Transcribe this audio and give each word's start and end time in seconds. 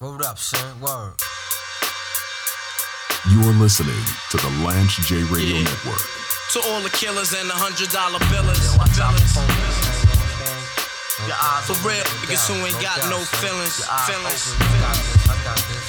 Word 0.00 0.22
up, 0.22 0.38
son. 0.38 0.80
Word. 0.80 1.14
You 3.34 3.40
are 3.50 3.56
listening 3.58 3.98
to 4.30 4.36
the 4.38 4.48
Lance 4.64 4.94
J 5.08 5.24
Radio 5.26 5.58
Yeah. 5.58 5.64
Network. 5.66 6.06
To 6.54 6.62
all 6.70 6.80
the 6.82 6.90
killers 6.94 7.34
and 7.34 7.50
the 7.50 7.54
hundred 7.58 7.90
dollar 7.90 8.22
billers. 8.30 8.62
Yo, 8.62 8.78
watch 8.78 8.94
billers. 8.94 9.34
for 9.34 9.42
police, 9.42 9.78
man. 9.82 9.98
You 9.98 10.06
know 10.06 10.22
what 10.22 10.22
I'm 10.22 10.38
saying? 10.38 11.26
Your 11.26 11.38
eyes 11.42 11.66
for 11.66 11.74
real, 11.82 11.98
doubt, 11.98 12.14
niggas 12.30 12.46
who 12.46 12.54
ain't 12.62 12.78
don't 12.78 12.86
got 12.86 12.96
doubt, 13.02 13.10
no 13.10 13.18
son. 13.26 13.40
feelings, 13.42 13.74
Your 13.82 13.90
eyes 13.90 14.06
feelings, 14.06 14.44
open, 14.54 14.86
I 15.26 15.36
got 15.42 15.58
this, 15.66 15.88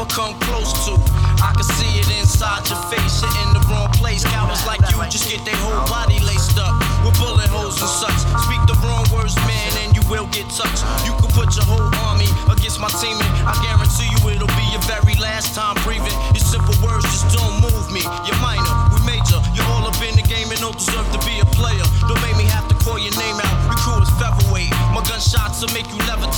never 0.00 0.14
come 0.14 0.34
close 0.40 0.72
to. 0.86 0.96
I 1.40 1.52
can 1.52 1.64
see 1.64 2.00
it 2.00 2.08
inside 2.20 2.68
your 2.68 2.80
face, 2.88 3.20
you're 3.20 3.36
in 3.44 3.52
the 3.52 3.62
wrong 3.68 3.88
place. 3.96 4.24
Cowards 4.24 4.64
like 4.66 4.80
you 4.88 4.96
just 5.10 5.28
get 5.28 5.44
their 5.44 5.56
whole 5.60 5.84
body 5.88 6.20
laced 6.20 6.58
up 6.58 6.72
with 7.04 7.16
bullet 7.18 7.48
holes 7.48 7.80
and 7.80 7.90
such. 7.90 8.20
Speak 8.44 8.60
the 8.68 8.76
wrong 8.84 9.04
words, 9.12 9.36
man, 9.44 9.72
and 9.84 9.96
you 9.96 10.02
will 10.08 10.26
get 10.32 10.48
touched. 10.52 10.84
You 11.04 11.12
can 11.20 11.28
put 11.32 11.56
your 11.56 11.64
whole 11.64 11.90
army 12.08 12.28
against 12.48 12.80
my 12.80 12.88
team, 13.00 13.16
and 13.16 13.32
I 13.44 13.56
guarantee 13.64 14.08
you 14.08 14.18
it'll 14.32 14.52
be 14.56 14.66
your 14.72 14.84
very 14.88 15.16
last 15.20 15.54
time 15.54 15.76
breathing. 15.84 16.16
Your 16.32 16.44
simple 16.44 16.76
words 16.84 17.04
just 17.08 17.28
don't 17.36 17.60
move 17.60 17.92
me. 17.92 18.04
You're 18.24 18.40
minor, 18.40 18.72
we 18.92 19.00
major. 19.04 19.40
You're 19.52 19.68
all 19.76 19.84
up 19.88 20.00
in 20.00 20.16
the 20.16 20.24
game 20.24 20.48
and 20.52 20.60
don't 20.60 20.76
deserve 20.76 21.08
to 21.12 21.20
be 21.24 21.40
a 21.40 21.48
player. 21.56 21.84
Don't 22.08 22.20
make 22.24 22.36
me 22.36 22.46
have 22.48 22.68
to 22.68 22.76
call 22.84 23.00
your 23.00 23.12
name 23.16 23.36
out. 23.40 23.54
Your 23.68 23.80
crew 23.80 24.00
is 24.00 24.12
featherweight. 24.20 24.72
My 24.96 25.02
gunshots 25.04 25.60
will 25.60 25.72
make 25.76 25.88
you 25.92 26.00
levitate. 26.08 26.29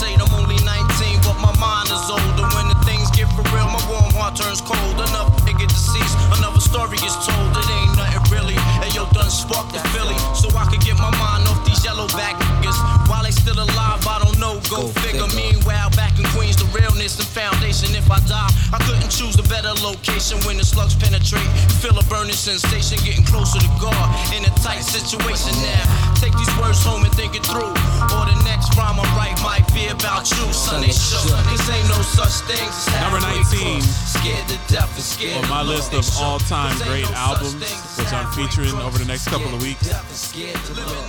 Location 19.92 20.40
when 20.48 20.56
the 20.56 20.64
slugs 20.64 20.96
penetrate. 20.96 21.46
Feel 21.84 21.96
a 21.98 22.04
burning 22.08 22.36
sensation, 22.36 22.96
getting 23.04 23.24
closer 23.24 23.60
to 23.60 23.70
God 23.76 24.08
in 24.32 24.44
a 24.44 24.52
tight 24.64 24.80
situation 24.80 25.52
now. 25.60 25.84
Take 26.16 26.32
these 26.40 26.50
words 26.56 26.80
home 26.80 27.04
and 27.04 27.12
think 27.14 27.36
it 27.36 27.44
through. 27.44 27.72
Or 28.16 28.24
the 28.24 28.38
next 28.48 28.72
rhyme 28.76 28.96
I 28.96 29.06
write 29.16 29.36
might 29.44 29.66
be 29.76 29.92
about 29.92 30.30
you, 30.32 30.48
son. 30.52 30.80
They 30.80 30.92
shook. 30.92 31.28
Cause 31.44 31.68
ain't 31.68 31.88
no 31.92 32.00
such 32.00 32.40
thing 32.48 32.64
as 32.64 32.88
Number 33.04 33.20
19. 33.20 33.82
Scared 33.82 34.46
to 34.48 34.58
death 34.72 34.92
and 34.96 35.04
scared 35.04 35.44
on 35.44 35.50
my 35.50 35.62
list 35.62 35.92
of 35.92 36.04
all-time 36.16 36.72
great 36.88 37.08
no 37.10 37.16
albums, 37.16 37.60
which 37.98 38.12
I'm 38.12 38.28
featuring 38.32 38.72
over 38.80 38.96
the 38.96 39.06
next 39.06 39.28
couple 39.28 39.52
of 39.52 39.60
weeks. 39.60 39.84
to 39.84 39.92
death 39.92 40.08
and 40.08 40.16
scared 40.16 40.60
to 40.66 40.72
look. 40.74 41.04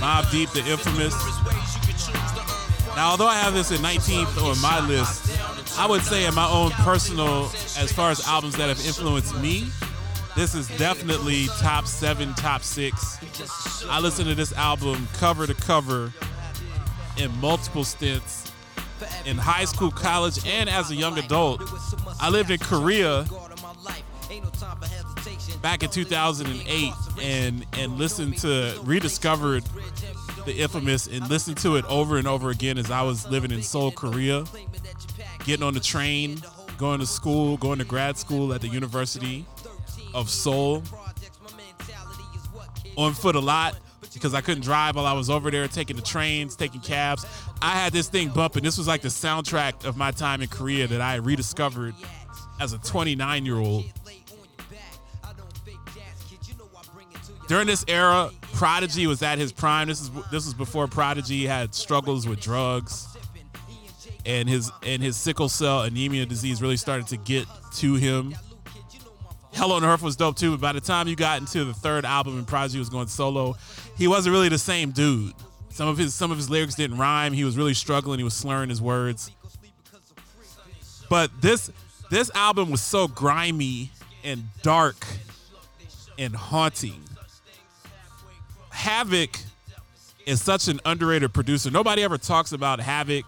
Mobb 0.00 0.30
Deep, 0.30 0.50
the 0.50 0.64
infamous. 0.64 1.12
Now, 2.94 3.10
although 3.10 3.26
I 3.26 3.36
have 3.36 3.54
this 3.54 3.70
at 3.70 3.78
19th 3.78 4.42
on 4.42 4.60
my 4.60 4.80
list, 4.86 5.27
I 5.78 5.86
would 5.88 6.02
say 6.02 6.26
in 6.26 6.34
my 6.34 6.48
own 6.50 6.70
personal, 6.72 7.44
as 7.78 7.92
far 7.92 8.10
as 8.10 8.26
albums 8.26 8.56
that 8.56 8.68
have 8.68 8.84
influenced 8.84 9.40
me, 9.40 9.66
this 10.34 10.54
is 10.54 10.66
definitely 10.76 11.46
top 11.58 11.86
seven, 11.86 12.34
top 12.34 12.62
six. 12.62 13.18
I 13.88 14.00
listened 14.00 14.28
to 14.28 14.34
this 14.34 14.52
album 14.54 15.06
cover 15.14 15.46
to 15.46 15.54
cover 15.54 16.12
in 17.16 17.30
multiple 17.40 17.84
stints 17.84 18.50
in 19.24 19.36
high 19.36 19.64
school, 19.64 19.90
college, 19.90 20.44
and 20.46 20.68
as 20.68 20.90
a 20.90 20.96
young 20.96 21.16
adult. 21.18 21.62
I 22.20 22.28
lived 22.28 22.50
in 22.50 22.58
Korea 22.58 23.24
back 25.62 25.82
in 25.82 25.90
2008 25.90 26.92
and 27.22 27.66
and 27.74 27.98
listened 27.98 28.36
to 28.38 28.78
rediscovered 28.82 29.64
the 30.44 30.56
infamous 30.56 31.06
and 31.06 31.28
listened 31.28 31.56
to 31.58 31.76
it 31.76 31.84
over 31.86 32.16
and 32.16 32.26
over 32.26 32.50
again 32.50 32.78
as 32.78 32.90
I 32.90 33.02
was 33.02 33.28
living 33.28 33.50
in 33.50 33.62
Seoul, 33.62 33.90
Korea, 33.90 34.44
getting 35.48 35.64
on 35.64 35.72
the 35.72 35.80
train, 35.80 36.38
going 36.76 37.00
to 37.00 37.06
school, 37.06 37.56
going 37.56 37.78
to 37.78 37.84
grad 37.84 38.18
school 38.18 38.52
at 38.52 38.60
the 38.60 38.68
University 38.68 39.46
of 40.12 40.28
Seoul, 40.28 40.82
on 42.98 43.14
foot 43.14 43.34
a 43.34 43.40
lot 43.40 43.78
because 44.12 44.34
I 44.34 44.42
couldn't 44.42 44.62
drive 44.62 44.96
while 44.96 45.06
I 45.06 45.14
was 45.14 45.30
over 45.30 45.50
there, 45.50 45.66
taking 45.66 45.96
the 45.96 46.02
trains, 46.02 46.54
taking 46.54 46.82
cabs. 46.82 47.24
I 47.62 47.70
had 47.70 47.94
this 47.94 48.08
thing 48.08 48.28
bumping. 48.28 48.62
This 48.62 48.76
was 48.76 48.86
like 48.86 49.00
the 49.00 49.08
soundtrack 49.08 49.86
of 49.86 49.96
my 49.96 50.10
time 50.10 50.42
in 50.42 50.48
Korea 50.48 50.86
that 50.86 51.00
I 51.00 51.14
rediscovered 51.14 51.94
as 52.60 52.74
a 52.74 52.78
29 52.78 53.46
year 53.46 53.56
old. 53.56 53.86
During 57.46 57.66
this 57.66 57.86
era, 57.88 58.30
Prodigy 58.52 59.06
was 59.06 59.22
at 59.22 59.38
his 59.38 59.52
prime. 59.52 59.88
This 59.88 60.02
is 60.02 60.10
this 60.30 60.44
was 60.44 60.52
before 60.52 60.88
Prodigy 60.88 61.46
had 61.46 61.74
struggles 61.74 62.26
with 62.26 62.38
drugs, 62.38 63.07
and 64.28 64.46
his 64.46 64.70
and 64.82 65.02
his 65.02 65.16
sickle 65.16 65.48
cell 65.48 65.82
anemia 65.82 66.26
disease 66.26 66.60
really 66.60 66.76
started 66.76 67.06
to 67.08 67.16
get 67.16 67.46
to 67.76 67.94
him. 67.94 68.36
Hell 69.54 69.72
on 69.72 69.82
Earth 69.82 70.02
was 70.02 70.16
dope 70.16 70.36
too, 70.36 70.52
but 70.52 70.60
by 70.60 70.72
the 70.72 70.80
time 70.80 71.08
you 71.08 71.16
got 71.16 71.40
into 71.40 71.64
the 71.64 71.72
third 71.72 72.04
album 72.04 72.36
and 72.36 72.46
Prodigy 72.46 72.78
was 72.78 72.90
going 72.90 73.08
solo, 73.08 73.56
he 73.96 74.06
wasn't 74.06 74.32
really 74.34 74.50
the 74.50 74.58
same 74.58 74.90
dude. 74.90 75.32
Some 75.70 75.88
of 75.88 75.96
his 75.96 76.14
some 76.14 76.30
of 76.30 76.36
his 76.36 76.50
lyrics 76.50 76.74
didn't 76.74 76.98
rhyme. 76.98 77.32
He 77.32 77.42
was 77.42 77.56
really 77.56 77.72
struggling. 77.72 78.18
He 78.18 78.24
was 78.24 78.34
slurring 78.34 78.68
his 78.68 78.82
words. 78.82 79.30
But 81.08 81.30
this 81.40 81.70
this 82.10 82.30
album 82.34 82.70
was 82.70 82.82
so 82.82 83.08
grimy 83.08 83.90
and 84.22 84.44
dark 84.62 85.06
and 86.18 86.36
haunting. 86.36 87.02
Havoc 88.68 89.38
is 90.26 90.42
such 90.42 90.68
an 90.68 90.80
underrated 90.84 91.32
producer. 91.32 91.70
Nobody 91.70 92.02
ever 92.02 92.18
talks 92.18 92.52
about 92.52 92.80
Havoc 92.80 93.24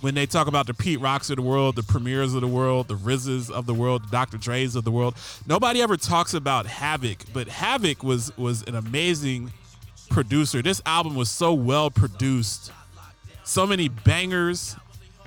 when 0.00 0.14
they 0.14 0.26
talk 0.26 0.46
about 0.46 0.66
the 0.66 0.74
Pete 0.74 1.00
Rocks 1.00 1.30
of 1.30 1.36
the 1.36 1.42
world, 1.42 1.76
the 1.76 1.82
Premiers 1.82 2.34
of 2.34 2.40
the 2.40 2.48
world, 2.48 2.88
the 2.88 2.96
Rizzes 2.96 3.50
of 3.50 3.66
the 3.66 3.74
world, 3.74 4.04
the 4.04 4.10
Dr. 4.10 4.36
Dre's 4.36 4.76
of 4.76 4.84
the 4.84 4.90
world. 4.90 5.14
Nobody 5.46 5.80
ever 5.80 5.96
talks 5.96 6.34
about 6.34 6.66
Havoc, 6.66 7.18
but 7.32 7.48
Havoc 7.48 8.02
was 8.02 8.36
was 8.36 8.62
an 8.64 8.74
amazing 8.74 9.52
producer. 10.10 10.62
This 10.62 10.82
album 10.86 11.14
was 11.14 11.30
so 11.30 11.54
well 11.54 11.90
produced. 11.90 12.72
So 13.44 13.66
many 13.66 13.88
bangers 13.88 14.76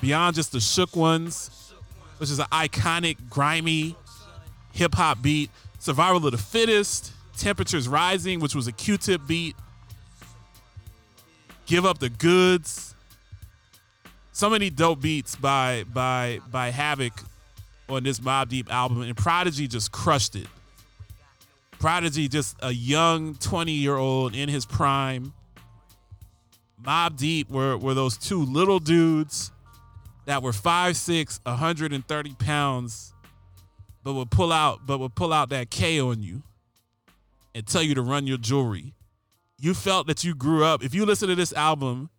beyond 0.02 0.36
just 0.36 0.52
the 0.52 0.60
shook 0.60 0.96
ones, 0.96 1.74
which 2.18 2.30
is 2.30 2.40
an 2.40 2.48
iconic, 2.52 3.18
grimy 3.30 3.96
hip 4.74 4.96
hop 4.96 5.22
beat. 5.22 5.50
Survival 5.80 6.26
of 6.26 6.32
the 6.32 6.38
Fittest, 6.38 7.12
Temperatures 7.38 7.88
Rising, 7.88 8.40
which 8.40 8.56
was 8.56 8.68
a 8.68 8.72
Q 8.72 8.98
tip 8.98 9.22
beat. 9.28 9.56
Give 11.66 11.86
Up 11.86 12.00
the 12.00 12.10
Goods. 12.10 12.87
So 14.38 14.52
many 14.52 14.70
dope 14.70 15.02
beats 15.02 15.36
by 15.36 15.84
by 15.92 16.42
by 16.52 16.70
Havoc 16.70 17.24
on 17.90 18.04
this 18.04 18.20
Mobb 18.20 18.50
Deep 18.50 18.72
album, 18.72 19.02
and 19.02 19.18
Prodigy 19.18 19.68
just 19.68 19.92
crushed 19.92 20.36
it. 20.36 20.46
Prodigy, 21.80 22.28
just 22.28 22.56
a 22.62 22.72
young 22.72 23.34
20 23.34 23.72
year 23.72 23.96
old 23.96 24.36
in 24.36 24.48
his 24.48 24.64
prime. 24.64 25.34
Mobb 26.80 27.18
Deep 27.18 27.50
were, 27.50 27.80
were 27.80 27.96
those 27.96 28.16
two 28.16 28.46
little 28.46 28.78
dudes 28.78 29.50
that 30.26 30.44
were 30.44 30.52
5'6, 30.52 31.40
130 31.42 32.34
pounds, 32.36 33.14
but 34.04 34.14
would 34.14 34.30
pull 34.30 34.54
out, 34.54 34.82
but 34.86 35.00
would 35.00 35.16
pull 35.16 35.34
out 35.34 35.50
that 35.50 35.72
K 35.72 36.00
on 36.00 36.22
you 36.22 36.44
and 37.56 37.66
tell 37.66 37.82
you 37.82 37.96
to 37.96 38.04
run 38.04 38.28
your 38.28 38.38
jewelry. 38.38 38.94
You 39.58 39.74
felt 39.74 40.06
that 40.06 40.24
you 40.24 40.36
grew 40.36 40.64
up. 40.64 40.84
If 40.84 40.94
you 40.94 41.08
listen 41.08 41.28
to 41.28 41.34
this 41.34 41.54
album, 41.54 42.12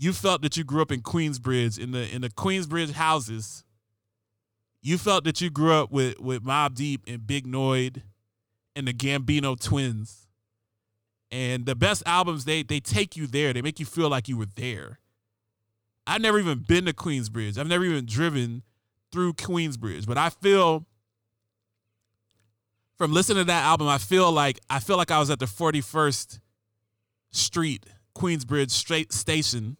you 0.00 0.14
felt 0.14 0.40
that 0.40 0.56
you 0.56 0.64
grew 0.64 0.80
up 0.80 0.90
in 0.90 1.02
Queensbridge, 1.02 1.78
in 1.78 1.90
the 1.90 2.12
in 2.12 2.22
the 2.22 2.30
Queensbridge 2.30 2.92
houses. 2.92 3.64
You 4.80 4.96
felt 4.96 5.24
that 5.24 5.42
you 5.42 5.50
grew 5.50 5.74
up 5.74 5.92
with 5.92 6.18
with 6.18 6.42
Mobb 6.42 6.74
Deep 6.74 7.02
and 7.06 7.26
Big 7.26 7.46
Noyd 7.46 8.02
and 8.74 8.88
the 8.88 8.94
Gambino 8.94 9.60
twins. 9.60 10.26
And 11.30 11.66
the 11.66 11.76
best 11.76 12.02
albums, 12.06 12.46
they 12.46 12.62
they 12.62 12.80
take 12.80 13.14
you 13.14 13.26
there. 13.26 13.52
They 13.52 13.60
make 13.60 13.78
you 13.78 13.84
feel 13.84 14.08
like 14.08 14.26
you 14.26 14.38
were 14.38 14.48
there. 14.56 15.00
I've 16.06 16.22
never 16.22 16.38
even 16.38 16.64
been 16.66 16.86
to 16.86 16.94
Queensbridge. 16.94 17.58
I've 17.58 17.68
never 17.68 17.84
even 17.84 18.06
driven 18.06 18.62
through 19.12 19.34
Queensbridge, 19.34 20.06
but 20.06 20.16
I 20.16 20.30
feel 20.30 20.86
from 22.96 23.12
listening 23.12 23.42
to 23.42 23.44
that 23.44 23.64
album, 23.64 23.86
I 23.86 23.98
feel 23.98 24.32
like 24.32 24.60
I 24.70 24.80
feel 24.80 24.96
like 24.96 25.10
I 25.10 25.18
was 25.18 25.28
at 25.28 25.40
the 25.40 25.46
41st 25.46 26.40
street, 27.32 27.84
Queensbridge 28.16 28.70
straight 28.70 29.12
station, 29.12 29.76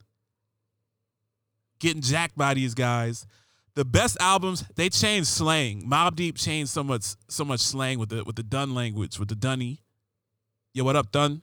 getting 1.81 2.03
jacked 2.03 2.37
by 2.37 2.55
these 2.55 2.75
guys. 2.75 3.27
The 3.75 3.85
best 3.85 4.17
albums, 4.21 4.65
they 4.77 4.89
changed 4.89 5.29
slang. 5.29 5.89
Mobb 5.89 6.15
Deep 6.17 6.37
changed 6.37 6.71
so 6.71 6.85
much 6.85 7.15
so 7.29 7.45
much 7.45 7.61
slang 7.61 7.99
with 7.99 8.11
the 8.11 8.23
with 8.25 8.37
the 8.37 8.43
dun 8.43 8.75
language, 8.75 9.19
with 9.19 9.29
the 9.29 9.35
dunny. 9.35 9.83
Yo, 10.73 10.85
what 10.85 10.97
up, 10.97 11.11
dun? 11.11 11.43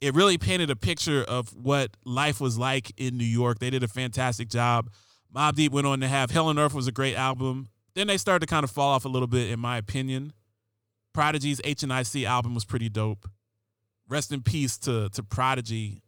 It 0.00 0.14
really 0.14 0.38
painted 0.38 0.70
a 0.70 0.76
picture 0.76 1.22
of 1.22 1.54
what 1.54 1.90
life 2.04 2.40
was 2.40 2.56
like 2.58 2.92
in 2.96 3.18
New 3.18 3.24
York. 3.24 3.58
They 3.58 3.70
did 3.70 3.82
a 3.82 3.88
fantastic 3.88 4.48
job. 4.48 4.90
Mobb 5.34 5.56
Deep 5.56 5.72
went 5.72 5.86
on 5.86 6.00
to 6.00 6.08
have 6.08 6.30
Hell 6.30 6.48
on 6.48 6.58
Earth 6.58 6.74
was 6.74 6.86
a 6.86 6.92
great 6.92 7.16
album. 7.16 7.68
Then 7.94 8.06
they 8.06 8.16
started 8.16 8.46
to 8.46 8.50
kind 8.50 8.64
of 8.64 8.70
fall 8.70 8.90
off 8.90 9.04
a 9.04 9.08
little 9.08 9.28
bit, 9.28 9.50
in 9.50 9.60
my 9.60 9.76
opinion. 9.76 10.32
Prodigy's 11.12 11.60
H 11.64 11.82
and 11.82 11.92
I 11.92 12.02
C 12.02 12.24
album 12.24 12.54
was 12.54 12.64
pretty 12.64 12.88
dope. 12.88 13.28
Rest 14.08 14.32
in 14.32 14.42
peace 14.42 14.78
to 14.78 15.08
to 15.10 15.22
Prodigy. 15.22 16.02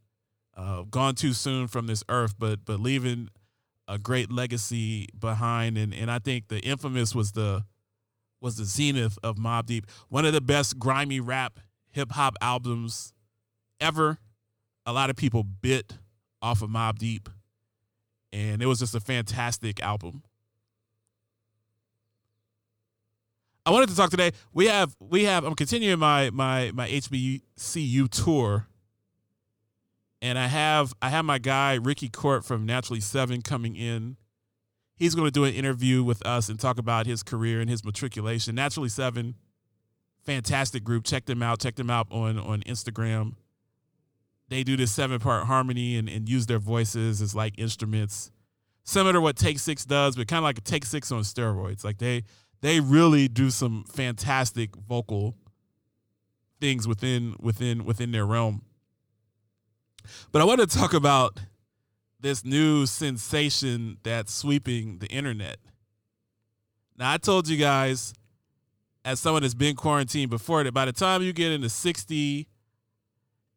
Uh, 0.57 0.83
gone 0.83 1.15
too 1.15 1.33
soon 1.33 1.67
from 1.67 1.87
this 1.87 2.05
earth, 2.09 2.35
but 2.39 2.65
but 2.65 2.79
leaving 2.79 3.29
a 3.89 3.99
great 3.99 4.31
legacy 4.31 5.09
behind, 5.19 5.79
and 5.79 5.95
and 5.95 6.11
I 6.11 6.19
think 6.19 6.49
the 6.49 6.61
infamous 6.61 7.15
was 7.15 7.33
the 7.33 7.65
was 8.41 8.57
the 8.57 8.65
zenith 8.65 9.19
of 9.23 9.37
Mobb 9.37 9.67
Deep, 9.67 9.87
one 10.09 10.25
of 10.27 10.33
the 10.33 10.41
best 10.41 10.79
grimy 10.79 11.21
rap 11.21 11.61
hip 11.91 12.13
hop 12.13 12.37
albums 12.41 13.13
ever. 13.81 14.19
A 14.85 14.93
lot 14.93 15.11
of 15.11 15.17
people 15.17 15.45
bit 15.45 15.99
off 16.43 16.61
of 16.61 16.69
Mobb 16.69 16.99
Deep, 16.99 17.29
and 18.33 18.61
it 18.61 18.67
was 18.67 18.81
just 18.81 18.95
a 18.95 19.01
fantastic 19.01 19.81
album. 19.81 20.23
I 23.65 23.71
wanted 23.71 23.91
to 23.91 23.97
talk 23.97 24.11
today. 24.11 24.33
We 24.53 24.67
have 24.67 24.97
we 24.99 25.25
have 25.25 25.45
I'm 25.45 25.55
continuing 25.55 25.99
my 25.99 26.31
my 26.31 26.73
my 26.75 26.89
HBCU 26.89 28.09
tour. 28.11 28.67
And 30.23 30.39
I 30.39 30.47
have 30.47 30.95
I 31.03 31.09
have 31.09 31.25
my 31.25 31.39
guy 31.39 31.75
Ricky 31.75 32.09
Cort 32.09 32.45
from 32.45 32.65
Naturally 32.65 33.01
Seven 33.01 33.43
coming 33.43 33.75
in. 33.75 34.17
He's 34.95 35.17
going 35.17 35.27
to 35.27 35.33
do 35.33 35.43
an 35.43 35.53
interview 35.53 36.05
with 36.05 36.25
us 36.25 36.49
and 36.49 36.61
talk 36.61 36.79
about 36.79 37.07
his 37.07 37.25
career 37.25 37.61
and 37.61 37.69
his 37.69 37.85
matriculation. 37.85 38.55
Naturally 38.55 38.89
Seven, 38.89 39.35
fantastic 40.23 40.85
group. 40.85 41.05
Check 41.05 41.27
them 41.27 41.43
out. 41.43 41.59
Check 41.59 41.75
them 41.75 41.91
out 41.91 42.07
on 42.13 42.39
on 42.39 42.61
Instagram. 42.63 43.35
They 44.49 44.63
do 44.63 44.77
this 44.77 44.93
seven 44.93 45.19
part 45.19 45.47
harmony 45.47 45.97
and, 45.97 46.09
and 46.09 46.29
use 46.29 46.47
their 46.47 46.61
voices 46.61 47.21
as 47.21 47.35
like 47.35 47.59
instruments, 47.59 48.31
similar 48.85 49.15
to 49.15 49.21
what 49.21 49.35
Take 49.35 49.59
Six 49.59 49.85
does, 49.85 50.15
but 50.15 50.29
kind 50.29 50.39
of 50.39 50.45
like 50.45 50.59
a 50.59 50.61
Take 50.61 50.85
Six 50.85 51.11
on 51.11 51.23
steroids. 51.23 51.85
Like 51.85 51.99
they 51.99 52.23
they 52.61 52.79
really 52.79 53.27
do 53.27 53.51
some 53.51 53.85
fantastic 53.89 54.77
vocal 54.77 55.35
things 56.61 56.87
within 56.87 57.35
within 57.41 57.85
within 57.85 58.13
their 58.13 58.25
realm. 58.25 58.63
But 60.31 60.43
I 60.43 60.45
want 60.45 60.61
to 60.61 60.67
talk 60.67 60.95
about 60.95 61.39
this 62.21 62.45
new 62.45 62.87
sensation 62.87 63.99
that's 64.03 64.33
sweeping 64.33 64.99
the 64.99 65.09
internet. 65.09 65.59
Now 66.97 67.13
I 67.13 67.19
told 67.19 67.49
you 67.49 67.57
guys 67.57 68.15
as 69.05 69.21
someone 69.21 69.43
that's 69.43 69.55
been 69.55 69.75
quarantined 69.77 70.31
before 70.31 70.63
that 70.65 70.73
by 70.73 70.85
the 70.85 70.93
time 70.93 71.23
you 71.23 71.33
get 71.33 71.53
into 71.53 71.69
60 71.69 72.49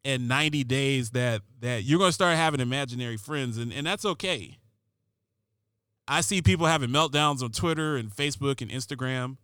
and 0.04 0.28
90 0.28 0.64
days 0.64 1.10
that 1.10 1.42
that 1.60 1.84
you're 1.84 1.98
going 1.98 2.08
to 2.08 2.14
start 2.14 2.36
having 2.36 2.60
imaginary 2.60 3.16
friends 3.16 3.58
and, 3.58 3.72
and 3.72 3.86
that's 3.86 4.04
okay 4.04 4.58
i 6.06 6.20
see 6.20 6.40
people 6.40 6.66
having 6.66 6.90
meltdowns 6.90 7.42
on 7.42 7.50
twitter 7.50 7.96
and 7.96 8.10
facebook 8.10 8.60
and 8.62 8.70
instagram 8.70 9.36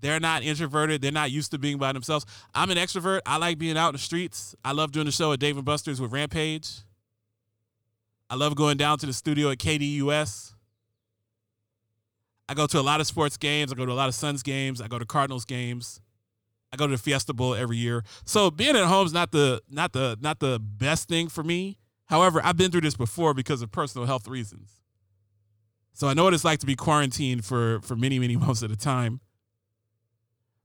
they're 0.00 0.20
not 0.20 0.42
introverted. 0.42 1.00
They're 1.00 1.12
not 1.12 1.30
used 1.30 1.50
to 1.52 1.58
being 1.58 1.78
by 1.78 1.92
themselves. 1.92 2.26
I'm 2.54 2.70
an 2.70 2.76
extrovert. 2.76 3.20
I 3.26 3.38
like 3.38 3.58
being 3.58 3.78
out 3.78 3.88
in 3.88 3.94
the 3.94 3.98
streets. 3.98 4.54
I 4.64 4.72
love 4.72 4.92
doing 4.92 5.06
the 5.06 5.12
show 5.12 5.32
at 5.32 5.40
dave 5.40 5.56
and 5.56 5.64
buster's 5.64 6.00
with 6.00 6.12
rampage. 6.12 6.70
I 8.28 8.34
love 8.34 8.56
going 8.56 8.76
down 8.76 8.98
to 8.98 9.06
the 9.06 9.12
studio 9.12 9.50
at 9.50 9.58
kdus 9.58 10.56
i 12.48 12.54
go 12.54 12.66
to 12.66 12.78
a 12.78 12.82
lot 12.82 13.00
of 13.00 13.06
sports 13.06 13.36
games. 13.36 13.72
I 13.72 13.74
go 13.74 13.86
to 13.86 13.92
a 13.92 13.94
lot 13.94 14.08
of 14.08 14.14
suns 14.14 14.42
games. 14.42 14.80
I 14.80 14.88
go 14.88 14.98
to 14.98 15.04
cardinals 15.04 15.44
games. 15.44 16.00
I 16.72 16.76
go 16.76 16.86
to 16.86 16.92
the 16.92 16.98
Fiesta 16.98 17.32
Bowl 17.32 17.54
every 17.54 17.76
year. 17.76 18.04
So 18.24 18.50
being 18.50 18.76
at 18.76 18.84
home 18.84 19.06
is 19.06 19.12
not 19.12 19.32
the 19.32 19.62
not 19.70 19.92
the 19.92 20.16
not 20.20 20.40
the 20.40 20.60
best 20.60 21.08
thing 21.08 21.28
for 21.28 21.42
me. 21.42 21.78
However, 22.06 22.40
I've 22.44 22.56
been 22.56 22.70
through 22.70 22.82
this 22.82 22.96
before 22.96 23.34
because 23.34 23.62
of 23.62 23.72
personal 23.72 24.06
health 24.06 24.28
reasons. 24.28 24.70
So 25.92 26.06
I 26.08 26.14
know 26.14 26.24
what 26.24 26.34
it's 26.34 26.44
like 26.44 26.60
to 26.60 26.66
be 26.66 26.76
quarantined 26.76 27.44
for 27.44 27.80
for 27.80 27.96
many 27.96 28.18
many 28.18 28.36
months 28.44 28.62
at 28.62 28.70
a 28.70 28.76
time. 28.76 29.20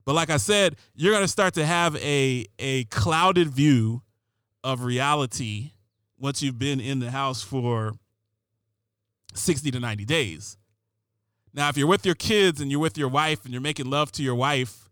But 0.06 0.16
like 0.16 0.30
I 0.30 0.38
said, 0.38 0.76
you're 0.96 1.12
going 1.12 1.24
to 1.24 1.28
start 1.28 1.54
to 1.56 1.66
have 1.66 1.96
a 1.98 2.46
a 2.60 2.86
clouded 2.86 3.50
view 3.50 4.02
of 4.64 4.84
reality 4.84 5.72
once 6.18 6.42
you've 6.42 6.60
been 6.60 6.80
in 6.80 7.00
the 7.00 7.12
house 7.12 7.42
for 7.42 7.94
60 9.34 9.72
to 9.72 9.80
90 9.80 10.06
days. 10.06 10.58
Now, 11.54 11.70
if 11.70 11.78
you're 11.78 11.88
with 11.88 12.06
your 12.06 12.16
kids 12.16 12.62
and 12.62 12.72
you're 12.72 12.80
with 12.80 12.98
your 12.98 13.10
wife 13.10 13.44
and 13.44 13.54
you're 13.54 13.62
making 13.62 13.90
love 13.90 14.12
to 14.14 14.24
your 14.24 14.36
wife 14.36 14.90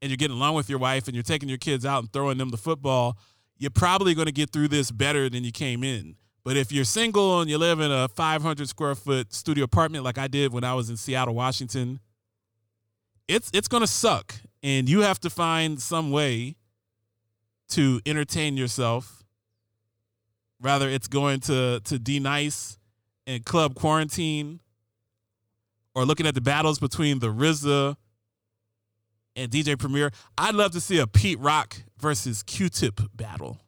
and 0.00 0.10
you're 0.10 0.16
getting 0.16 0.36
along 0.36 0.54
with 0.54 0.70
your 0.70 0.78
wife 0.78 1.08
and 1.08 1.14
you're 1.14 1.22
taking 1.22 1.48
your 1.48 1.58
kids 1.58 1.84
out 1.84 1.98
and 1.98 2.12
throwing 2.12 2.38
them 2.38 2.50
the 2.50 2.56
football, 2.56 3.18
you're 3.58 3.70
probably 3.70 4.14
going 4.14 4.26
to 4.26 4.32
get 4.32 4.50
through 4.50 4.68
this 4.68 4.90
better 4.90 5.28
than 5.28 5.44
you 5.44 5.52
came 5.52 5.82
in. 5.82 6.16
But 6.44 6.56
if 6.56 6.72
you're 6.72 6.84
single 6.84 7.40
and 7.40 7.50
you 7.50 7.58
live 7.58 7.80
in 7.80 7.90
a 7.90 8.08
500 8.08 8.68
square 8.68 8.94
foot 8.94 9.34
studio 9.34 9.64
apartment 9.64 10.04
like 10.04 10.16
I 10.16 10.28
did 10.28 10.52
when 10.52 10.64
I 10.64 10.72
was 10.74 10.88
in 10.88 10.96
Seattle, 10.96 11.34
Washington, 11.34 12.00
it's 13.28 13.50
it's 13.52 13.68
to 13.68 13.86
suck 13.86 14.34
and 14.62 14.88
you 14.88 15.02
have 15.02 15.20
to 15.20 15.30
find 15.30 15.80
some 15.80 16.10
way 16.10 16.56
to 17.68 18.00
entertain 18.06 18.56
yourself. 18.56 19.22
Rather 20.60 20.88
it's 20.88 21.06
going 21.06 21.40
to 21.40 21.80
to 21.84 21.98
D-Nice 21.98 22.78
and 23.26 23.44
club 23.44 23.74
quarantine 23.74 24.60
or 25.94 26.04
looking 26.04 26.26
at 26.26 26.34
the 26.34 26.40
battles 26.40 26.78
between 26.78 27.20
the 27.20 27.28
RZA 27.28 27.96
and 29.36 29.52
DJ 29.52 29.78
Premier. 29.78 30.10
I'd 30.36 30.54
love 30.54 30.72
to 30.72 30.80
see 30.80 30.98
a 30.98 31.06
Pete 31.06 31.38
Rock 31.38 31.76
versus 32.00 32.42
Q-Tip 32.42 33.00
battle. 33.14 33.60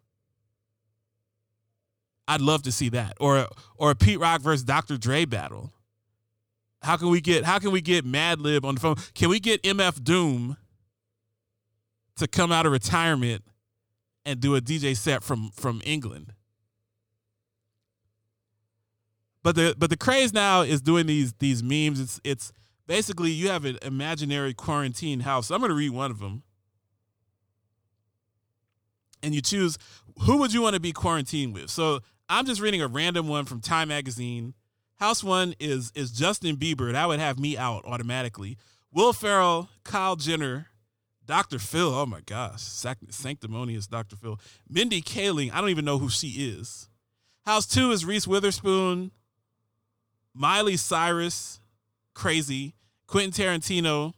I'd 2.27 2.41
love 2.41 2.63
to 2.63 2.73
see 2.73 2.89
that, 2.91 3.17
or 3.21 3.49
or 3.77 3.91
a 3.91 3.95
Pete 3.97 4.21
Rock 4.21 4.41
versus 4.41 4.63
Dr. 4.63 4.97
Dre 4.97 5.25
battle. 5.25 5.73
How 6.83 6.97
can 6.97 7.09
we 7.09 7.21
get 7.21 7.45
How 7.45 7.59
can 7.59 7.73
we 7.73 7.81
get 7.81 8.05
Madlib 8.05 8.65
on 8.65 8.75
the 8.75 8.81
phone? 8.81 8.97
Can 9.15 9.29
we 9.29 9.41
get 9.41 9.63
MF 9.63 10.03
Doom 10.03 10.57
to 12.17 12.27
come 12.27 12.51
out 12.53 12.67
of 12.67 12.73
retirement 12.73 13.45
and 14.25 14.41
do 14.41 14.55
a 14.55 14.61
DJ 14.61 14.97
set 14.97 15.23
from 15.23 15.51
from 15.51 15.83
England? 15.85 16.33
But 19.43 19.57
the 19.57 19.75
but 19.77 19.91
the 19.91 19.97
craze 19.97 20.33
now 20.33 20.63
is 20.63 20.81
doing 20.81 21.07
these 21.07 21.33
these 21.35 21.63
memes. 21.63 22.01
It's 22.01 22.21
it's 22.25 22.53
basically 22.87 23.31
you 23.31 23.49
have 23.49 23.65
an 23.65 23.79
imaginary 23.83 24.55
quarantine 24.55 25.21
house. 25.21 25.51
I'm 25.51 25.61
going 25.61 25.71
to 25.71 25.77
read 25.77 25.91
one 25.91 26.11
of 26.11 26.19
them. 26.19 26.43
And 29.23 29.35
you 29.35 29.43
choose 29.43 29.77
who 30.23 30.39
would 30.39 30.53
you 30.53 30.63
want 30.63 30.75
to 30.75 30.81
be 30.81 30.93
quarantined 30.93 31.55
with. 31.55 31.69
So 31.71 32.01
I'm 32.29 32.47
just 32.47 32.61
reading 32.61 32.81
a 32.81 32.89
random 32.89 33.29
one 33.29 33.45
from 33.45 33.61
Time 33.61 33.89
Magazine. 33.89 34.55
House 35.01 35.25
one 35.25 35.55
is 35.59 35.91
is 35.95 36.13
Justin 36.13 36.57
Bieber. 36.57 36.93
That 36.93 37.09
would 37.09 37.21
have 37.21 37.39
me 37.39 37.57
out 37.57 37.85
automatically. 37.85 38.59
Will 38.93 39.13
Ferrell, 39.13 39.69
Kylie 39.85 40.19
Jenner, 40.21 40.67
Dr. 41.27 41.59
Phil. 41.59 41.93
Oh 41.95 42.07
my 42.07 42.21
gosh, 42.21 42.63
sanctimonious 42.63 43.87
Dr. 43.87 44.17
Phil. 44.17 44.39
Mindy 44.69 45.01
Kaling. 45.01 45.53
I 45.53 45.61
don't 45.61 45.71
even 45.71 45.85
know 45.85 45.99
who 45.99 46.11
she 46.11 46.29
is. 46.29 46.89
House 47.47 47.67
two 47.67 47.91
is 47.91 48.05
Reese 48.05 48.29
Witherspoon, 48.29 49.11
Miley 50.35 50.77
Cyrus, 50.77 51.61
crazy. 52.15 52.75
Quentin 53.11 53.33
Tarantino, 53.33 54.13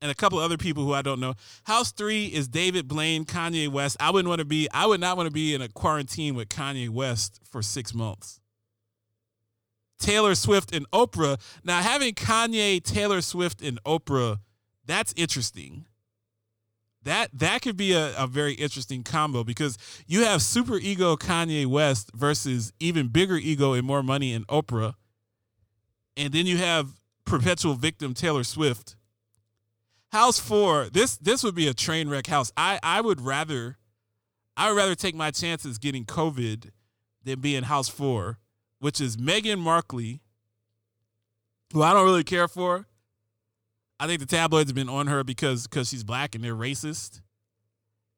and 0.00 0.08
a 0.08 0.14
couple 0.14 0.38
other 0.38 0.56
people 0.56 0.84
who 0.84 0.92
I 0.92 1.02
don't 1.02 1.18
know. 1.18 1.34
House 1.64 1.90
three 1.90 2.26
is 2.26 2.46
David 2.46 2.86
Blaine, 2.86 3.24
Kanye 3.24 3.68
West. 3.68 3.96
I 3.98 4.12
wouldn't 4.12 4.28
want 4.28 4.38
to 4.38 4.44
be, 4.44 4.68
I 4.72 4.86
would 4.86 5.00
not 5.00 5.16
want 5.16 5.26
to 5.26 5.32
be 5.32 5.52
in 5.52 5.60
a 5.60 5.68
quarantine 5.68 6.36
with 6.36 6.48
Kanye 6.48 6.88
West 6.88 7.40
for 7.50 7.60
six 7.60 7.92
months. 7.92 8.40
Taylor 9.98 10.34
Swift 10.34 10.74
and 10.74 10.90
Oprah. 10.90 11.40
Now, 11.64 11.80
having 11.80 12.14
Kanye, 12.14 12.82
Taylor 12.82 13.20
Swift, 13.20 13.62
and 13.62 13.82
Oprah, 13.84 14.38
that's 14.86 15.12
interesting. 15.16 15.86
That 17.02 17.30
that 17.32 17.62
could 17.62 17.76
be 17.76 17.92
a, 17.92 18.14
a 18.16 18.26
very 18.26 18.54
interesting 18.54 19.02
combo 19.02 19.44
because 19.44 19.78
you 20.06 20.24
have 20.24 20.42
super 20.42 20.76
ego 20.76 21.16
Kanye 21.16 21.64
West 21.66 22.10
versus 22.14 22.72
even 22.80 23.08
bigger 23.08 23.36
ego 23.36 23.72
and 23.72 23.86
more 23.86 24.02
money 24.02 24.32
in 24.32 24.44
Oprah. 24.44 24.94
And 26.16 26.32
then 26.32 26.46
you 26.46 26.58
have 26.58 27.00
perpetual 27.24 27.74
victim 27.74 28.14
Taylor 28.14 28.44
Swift. 28.44 28.96
House 30.10 30.38
four, 30.38 30.88
this 30.90 31.16
this 31.18 31.44
would 31.44 31.54
be 31.54 31.68
a 31.68 31.74
train 31.74 32.08
wreck 32.08 32.26
house. 32.26 32.50
I 32.56 32.80
I 32.82 33.00
would 33.00 33.20
rather 33.20 33.78
I 34.56 34.68
would 34.68 34.76
rather 34.76 34.94
take 34.94 35.14
my 35.14 35.30
chances 35.30 35.78
getting 35.78 36.04
COVID 36.04 36.70
than 37.24 37.40
be 37.40 37.54
in 37.54 37.64
house 37.64 37.88
four, 37.88 38.38
which 38.80 39.00
is 39.00 39.16
Meghan 39.16 39.58
Markle, 39.58 40.20
who 41.72 41.82
I 41.82 41.92
don't 41.92 42.04
really 42.04 42.24
care 42.24 42.48
for. 42.48 42.86
I 44.00 44.06
think 44.06 44.20
the 44.20 44.26
tabloids 44.26 44.70
have 44.70 44.76
been 44.76 44.88
on 44.88 45.08
her 45.08 45.24
because 45.24 45.66
because 45.66 45.88
she's 45.88 46.04
black 46.04 46.34
and 46.34 46.44
they're 46.44 46.54
racist. 46.54 47.20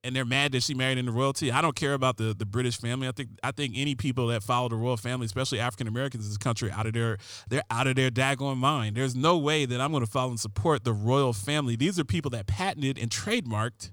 and 0.03 0.17
they're 0.17 0.25
mad 0.25 0.53
that 0.53 0.63
she 0.63 0.73
married 0.75 0.97
into 0.99 1.13
royalty. 1.13 1.53
I 1.53 1.61
don't 1.61 1.77
care 1.77 1.95
about 1.95 2.17
the 2.17 2.35
the 2.35 2.47
British 2.47 2.79
family. 2.79 3.09
I 3.09 3.13
think 3.13 3.31
I 3.43 3.51
think 3.53 3.75
any 3.77 3.95
people 3.95 4.29
that 4.29 4.43
follow 4.43 4.69
the 4.69 4.77
royal 4.77 4.97
family, 4.97 5.27
especially 5.27 5.61
African 5.61 5.87
Americans 5.87 6.25
in 6.25 6.31
this 6.31 6.39
country, 6.39 6.71
out 6.71 6.87
of 6.87 6.93
their 6.95 7.19
they're 7.49 7.63
out 7.71 7.87
of 7.87 7.97
their 7.97 8.11
daggone 8.11 8.57
mind. 8.57 8.97
There's 8.97 9.15
no 9.15 9.37
way 9.39 9.67
that 9.67 9.81
I'm 9.81 9.91
going 9.91 10.05
to 10.05 10.11
follow 10.11 10.31
and 10.31 10.41
support 10.41 10.85
the 10.85 10.93
royal 10.93 11.33
family. 11.33 11.77
These 11.77 11.99
are 11.99 12.05
people 12.05 12.31
that 12.31 12.47
patented 12.47 12.99
and 12.99 13.11
trademarked 13.11 13.91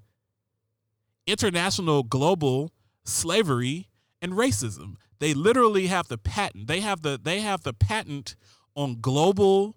international 1.26 2.04
global 2.04 2.72
slavery 3.04 3.90
and 4.22 4.34
racism. 4.34 4.96
They 5.20 5.34
literally 5.34 5.88
have 5.88 6.08
the 6.08 6.18
patent. 6.18 6.68
They 6.68 6.82
have 6.82 7.02
the 7.02 7.20
they 7.22 7.42
have 7.42 7.64
the 7.64 7.74
patent 7.74 8.36
on 8.76 9.02
global 9.02 9.76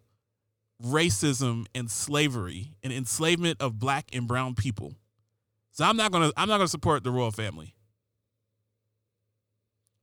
racism 0.82 1.66
and 1.75 1.90
slavery 1.90 2.75
and 2.82 2.92
enslavement 2.92 3.61
of 3.61 3.78
black 3.78 4.09
and 4.12 4.26
brown 4.26 4.54
people. 4.54 4.94
So 5.73 5.85
I'm 5.85 5.97
not 5.97 6.12
gonna 6.12 6.30
I'm 6.37 6.49
not 6.49 6.59
gonna 6.59 6.68
support 6.68 7.04
the 7.04 7.11
royal 7.11 7.30
family. 7.30 7.75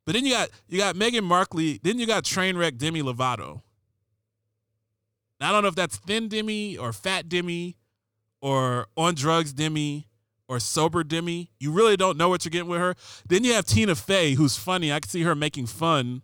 But 0.06 0.14
then 0.16 0.26
you 0.26 0.32
got 0.32 0.50
you 0.68 0.78
got 0.78 0.96
Meghan 0.96 1.24
Markley, 1.24 1.80
then 1.84 2.00
you 2.00 2.08
got 2.08 2.24
Trainwreck 2.24 2.78
Demi 2.78 3.02
Lovato. 3.02 3.62
Now, 5.40 5.50
I 5.50 5.52
don't 5.52 5.62
know 5.62 5.70
if 5.70 5.76
that's 5.76 5.98
thin 5.98 6.30
Demi 6.30 6.78
or 6.78 6.92
fat 6.94 7.30
Demi 7.30 7.78
or 8.42 8.88
on 8.96 9.14
drugs 9.16 9.54
Demi 9.54 10.08
or 10.48 10.60
sober 10.60 11.04
Demi. 11.04 11.52
You 11.60 11.72
really 11.72 11.98
don't 11.98 12.18
know 12.18 12.30
what 12.30 12.46
you're 12.46 12.52
getting 12.52 12.70
with 12.70 12.80
her. 12.80 12.96
Then 13.28 13.44
you 13.44 13.54
have 13.54 13.66
Tina 13.66 13.96
Fey, 13.96 14.34
who's 14.34 14.58
funny. 14.58 14.92
I 14.92 15.00
can 15.00 15.10
see 15.10 15.24
her 15.24 15.36
making 15.36 15.68
fun 15.68 16.22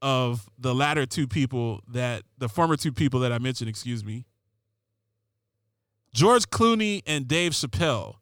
of 0.00 0.48
the 0.58 0.74
latter 0.74 1.06
two 1.06 1.26
people 1.26 1.80
that 1.88 2.22
the 2.38 2.48
former 2.48 2.76
two 2.76 2.92
people 2.92 3.20
that 3.20 3.32
I 3.32 3.38
mentioned, 3.38 3.68
excuse 3.68 4.04
me. 4.04 4.26
George 6.14 6.48
Clooney 6.50 7.02
and 7.06 7.26
Dave 7.26 7.52
Chappelle. 7.52 8.16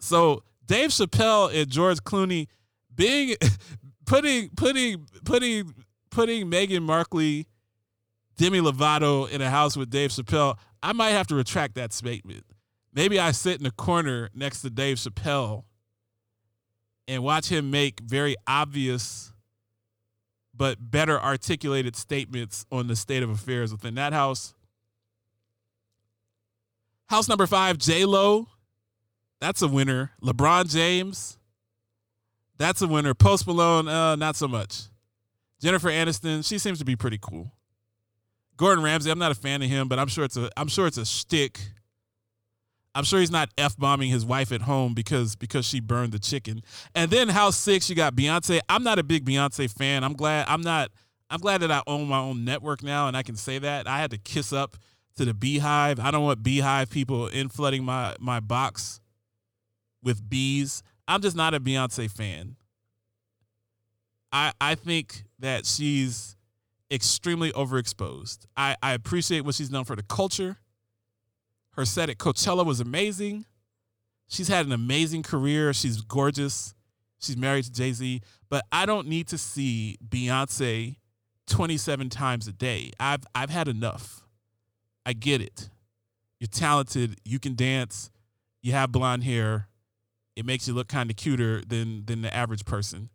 So 0.00 0.42
Dave 0.66 0.90
Chappelle 0.90 1.54
and 1.54 1.68
George 1.68 1.98
Clooney 1.98 2.46
being 2.94 3.36
putting 4.06 4.50
putting 4.50 5.06
putting 5.24 5.74
putting 6.10 6.50
Meghan 6.50 6.82
Markle, 6.82 7.44
Demi 8.36 8.60
Lovato 8.60 9.30
in 9.30 9.40
a 9.40 9.50
house 9.50 9.76
with 9.76 9.90
Dave 9.90 10.10
Chappelle, 10.10 10.58
I 10.82 10.92
might 10.92 11.10
have 11.10 11.26
to 11.28 11.34
retract 11.34 11.74
that 11.74 11.92
statement. 11.92 12.44
Maybe 12.92 13.18
I 13.18 13.30
sit 13.32 13.58
in 13.58 13.64
the 13.64 13.70
corner 13.70 14.30
next 14.34 14.62
to 14.62 14.70
Dave 14.70 14.96
Chappelle 14.96 15.64
and 17.06 17.22
watch 17.22 17.48
him 17.48 17.70
make 17.70 18.00
very 18.00 18.36
obvious 18.46 19.32
but 20.58 20.90
better 20.90 21.20
articulated 21.20 21.94
statements 21.94 22.66
on 22.70 22.88
the 22.88 22.96
state 22.96 23.22
of 23.22 23.30
affairs 23.30 23.70
within 23.70 23.94
that 23.94 24.12
house. 24.12 24.54
House 27.06 27.28
number 27.28 27.46
five, 27.46 27.78
J 27.78 28.04
Lo. 28.04 28.48
That's 29.40 29.62
a 29.62 29.68
winner. 29.68 30.10
LeBron 30.20 30.68
James. 30.68 31.38
That's 32.58 32.82
a 32.82 32.88
winner. 32.88 33.14
Post 33.14 33.46
Malone, 33.46 33.86
uh, 33.86 34.16
not 34.16 34.34
so 34.34 34.48
much. 34.48 34.88
Jennifer 35.62 35.88
Aniston, 35.88 36.46
she 36.46 36.58
seems 36.58 36.80
to 36.80 36.84
be 36.84 36.96
pretty 36.96 37.18
cool. 37.20 37.52
Gordon 38.56 38.82
Ramsay, 38.82 39.10
I'm 39.10 39.18
not 39.20 39.30
a 39.30 39.36
fan 39.36 39.62
of 39.62 39.70
him, 39.70 39.86
but 39.86 40.00
I'm 40.00 40.08
sure 40.08 40.24
it's 40.24 40.36
a 40.36 40.50
I'm 40.56 40.68
sure 40.68 40.88
it's 40.88 40.98
a 40.98 41.06
shtick. 41.06 41.60
I'm 42.98 43.04
sure 43.04 43.20
he's 43.20 43.30
not 43.30 43.48
f 43.56 43.76
bombing 43.76 44.10
his 44.10 44.26
wife 44.26 44.50
at 44.50 44.62
home 44.62 44.92
because 44.92 45.36
because 45.36 45.64
she 45.64 45.78
burned 45.78 46.10
the 46.10 46.18
chicken. 46.18 46.62
And 46.96 47.12
then 47.12 47.28
House 47.28 47.56
Six, 47.56 47.88
you 47.88 47.94
got 47.94 48.16
Beyonce. 48.16 48.58
I'm 48.68 48.82
not 48.82 48.98
a 48.98 49.04
big 49.04 49.24
Beyonce 49.24 49.70
fan. 49.70 50.02
I'm 50.02 50.14
glad 50.14 50.46
I'm 50.48 50.62
not. 50.62 50.90
I'm 51.30 51.38
glad 51.38 51.60
that 51.60 51.70
I 51.70 51.80
own 51.86 52.08
my 52.08 52.18
own 52.18 52.44
network 52.44 52.82
now, 52.82 53.06
and 53.06 53.16
I 53.16 53.22
can 53.22 53.36
say 53.36 53.60
that. 53.60 53.86
I 53.86 54.00
had 54.00 54.10
to 54.10 54.18
kiss 54.18 54.52
up 54.52 54.76
to 55.14 55.24
the 55.24 55.32
Beehive. 55.32 56.00
I 56.00 56.10
don't 56.10 56.24
want 56.24 56.42
Beehive 56.42 56.90
people 56.90 57.28
in 57.28 57.48
flooding 57.48 57.84
my 57.84 58.16
my 58.18 58.40
box 58.40 59.00
with 60.02 60.28
bees. 60.28 60.82
I'm 61.06 61.22
just 61.22 61.36
not 61.36 61.54
a 61.54 61.60
Beyonce 61.60 62.10
fan. 62.10 62.56
I 64.32 64.52
I 64.60 64.74
think 64.74 65.22
that 65.38 65.66
she's 65.66 66.36
extremely 66.90 67.52
overexposed. 67.52 68.46
I, 68.56 68.74
I 68.82 68.94
appreciate 68.94 69.42
what 69.42 69.54
she's 69.54 69.68
done 69.68 69.84
for 69.84 69.94
the 69.94 70.02
culture. 70.02 70.56
Her 71.78 71.84
set 71.84 72.10
at 72.10 72.18
Coachella 72.18 72.66
was 72.66 72.80
amazing. 72.80 73.44
She's 74.26 74.48
had 74.48 74.66
an 74.66 74.72
amazing 74.72 75.22
career. 75.22 75.72
She's 75.72 76.00
gorgeous. 76.00 76.74
She's 77.20 77.36
married 77.36 77.66
to 77.66 77.72
Jay 77.72 77.92
Z. 77.92 78.20
But 78.48 78.64
I 78.72 78.84
don't 78.84 79.06
need 79.06 79.28
to 79.28 79.38
see 79.38 79.96
Beyonce 80.04 80.96
27 81.46 82.10
times 82.10 82.48
a 82.48 82.52
day. 82.52 82.90
I've 82.98 83.22
I've 83.32 83.50
had 83.50 83.68
enough. 83.68 84.24
I 85.06 85.12
get 85.12 85.40
it. 85.40 85.70
You're 86.40 86.48
talented. 86.48 87.20
You 87.24 87.38
can 87.38 87.54
dance. 87.54 88.10
You 88.60 88.72
have 88.72 88.90
blonde 88.90 89.22
hair. 89.22 89.68
It 90.34 90.44
makes 90.44 90.66
you 90.66 90.74
look 90.74 90.88
kind 90.88 91.10
of 91.10 91.16
cuter 91.16 91.62
than 91.64 92.06
than 92.06 92.22
the 92.22 92.34
average 92.34 92.64
person. 92.64 93.08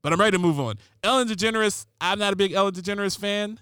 But 0.00 0.12
I'm 0.12 0.20
ready 0.20 0.36
to 0.36 0.38
move 0.40 0.60
on. 0.60 0.76
Ellen 1.02 1.26
DeGeneres. 1.26 1.86
I'm 2.00 2.20
not 2.20 2.32
a 2.32 2.36
big 2.36 2.52
Ellen 2.52 2.72
DeGeneres 2.72 3.18
fan 3.18 3.58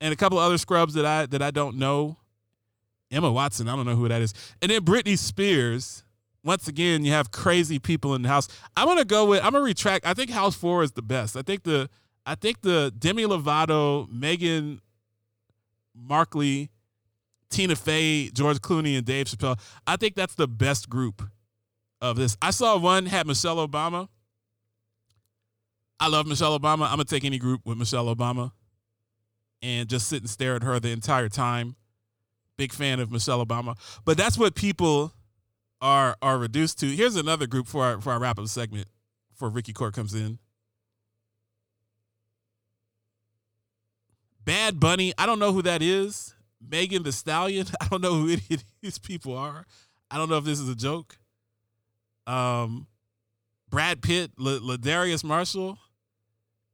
and 0.00 0.12
a 0.12 0.16
couple 0.16 0.38
other 0.38 0.58
scrubs 0.58 0.94
that 0.94 1.06
I 1.06 1.26
that 1.26 1.42
I 1.42 1.50
don't 1.50 1.76
know. 1.76 2.16
Emma 3.10 3.30
Watson, 3.30 3.68
I 3.68 3.76
don't 3.76 3.86
know 3.86 3.94
who 3.94 4.08
that 4.08 4.20
is. 4.20 4.34
And 4.60 4.70
then 4.70 4.82
Britney 4.82 5.18
Spears. 5.18 6.02
Once 6.44 6.68
again, 6.68 7.04
you 7.04 7.10
have 7.10 7.32
crazy 7.32 7.80
people 7.80 8.14
in 8.14 8.22
the 8.22 8.28
house. 8.28 8.46
I'm 8.76 8.86
gonna 8.86 9.04
go 9.04 9.26
with 9.26 9.42
I'm 9.42 9.52
gonna 9.52 9.64
retract. 9.64 10.06
I 10.06 10.14
think 10.14 10.30
House 10.30 10.54
Four 10.54 10.84
is 10.84 10.92
the 10.92 11.02
best. 11.02 11.36
I 11.36 11.42
think 11.42 11.64
the 11.64 11.90
I 12.24 12.36
think 12.36 12.60
the 12.60 12.92
Demi 12.96 13.24
Lovato, 13.24 14.08
Meghan 14.08 14.78
Markley, 15.92 16.70
Tina 17.50 17.74
Fey, 17.74 18.28
George 18.28 18.58
Clooney, 18.58 18.96
and 18.96 19.04
Dave 19.04 19.26
Chappelle. 19.26 19.58
I 19.88 19.96
think 19.96 20.14
that's 20.14 20.36
the 20.36 20.46
best 20.46 20.88
group 20.88 21.20
of 22.00 22.16
this. 22.16 22.36
I 22.40 22.52
saw 22.52 22.78
one 22.78 23.06
had 23.06 23.26
Michelle 23.26 23.66
Obama. 23.66 24.08
I 25.98 26.06
love 26.06 26.28
Michelle 26.28 26.56
Obama. 26.56 26.84
I'm 26.84 26.90
gonna 26.92 27.06
take 27.06 27.24
any 27.24 27.38
group 27.38 27.62
with 27.64 27.76
Michelle 27.76 28.14
Obama 28.14 28.52
and 29.62 29.88
just 29.88 30.08
sit 30.08 30.20
and 30.20 30.30
stare 30.30 30.54
at 30.56 30.62
her 30.62 30.78
the 30.80 30.90
entire 30.90 31.28
time. 31.28 31.76
Big 32.56 32.72
fan 32.72 33.00
of 33.00 33.10
Michelle 33.10 33.44
Obama. 33.44 33.76
But 34.04 34.16
that's 34.16 34.38
what 34.38 34.54
people 34.54 35.12
are 35.80 36.16
are 36.22 36.38
reduced 36.38 36.80
to. 36.80 36.86
Here's 36.86 37.16
another 37.16 37.46
group 37.46 37.66
for 37.66 37.84
our 37.84 38.00
for 38.00 38.12
our 38.12 38.18
wrap 38.18 38.38
up 38.38 38.48
segment 38.48 38.88
before 39.30 39.50
Ricky 39.50 39.72
Cort 39.72 39.94
comes 39.94 40.14
in. 40.14 40.38
Bad 44.44 44.78
Bunny, 44.78 45.12
I 45.18 45.26
don't 45.26 45.40
know 45.40 45.52
who 45.52 45.62
that 45.62 45.82
is. 45.82 46.34
Megan 46.60 47.02
Thee 47.02 47.10
Stallion, 47.10 47.66
I 47.80 47.88
don't 47.88 48.00
know 48.00 48.14
who 48.14 48.28
any 48.28 48.42
of 48.50 48.64
these 48.80 48.98
people 48.98 49.36
are. 49.36 49.66
I 50.10 50.18
don't 50.18 50.30
know 50.30 50.38
if 50.38 50.44
this 50.44 50.60
is 50.60 50.68
a 50.68 50.76
joke. 50.76 51.18
Um, 52.26 52.86
Brad 53.68 54.02
Pitt, 54.02 54.30
Ladarius 54.38 55.24
Marshall, 55.24 55.78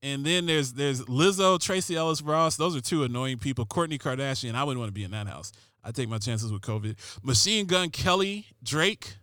and 0.03 0.25
then 0.25 0.47
there's 0.47 0.73
there's 0.73 1.03
Lizzo, 1.03 1.61
Tracee 1.61 1.97
Ellis 1.97 2.23
Ross. 2.23 2.57
Those 2.57 2.77
are 2.77 2.81
two 2.81 3.05
annoying 3.05 3.39
people. 3.39 3.65
Kourtney 3.65 3.99
Kardashian. 3.99 4.55
I 4.55 4.65
wouldn't 4.65 4.81
want 4.81 4.89
to 4.89 4.95
be 4.95 5.05
in 5.05 5.13
that 5.13 5.29
house. 5.29 5.53
I 5.85 5.93
take 5.93 6.09
my 6.09 6.19
chances 6.19 6.53
with 6.53 6.63
COVID. 6.63 6.97
Machine 7.23 7.67
Gun 7.67 7.91
Kelly, 7.91 8.47
Drake. 8.63 9.17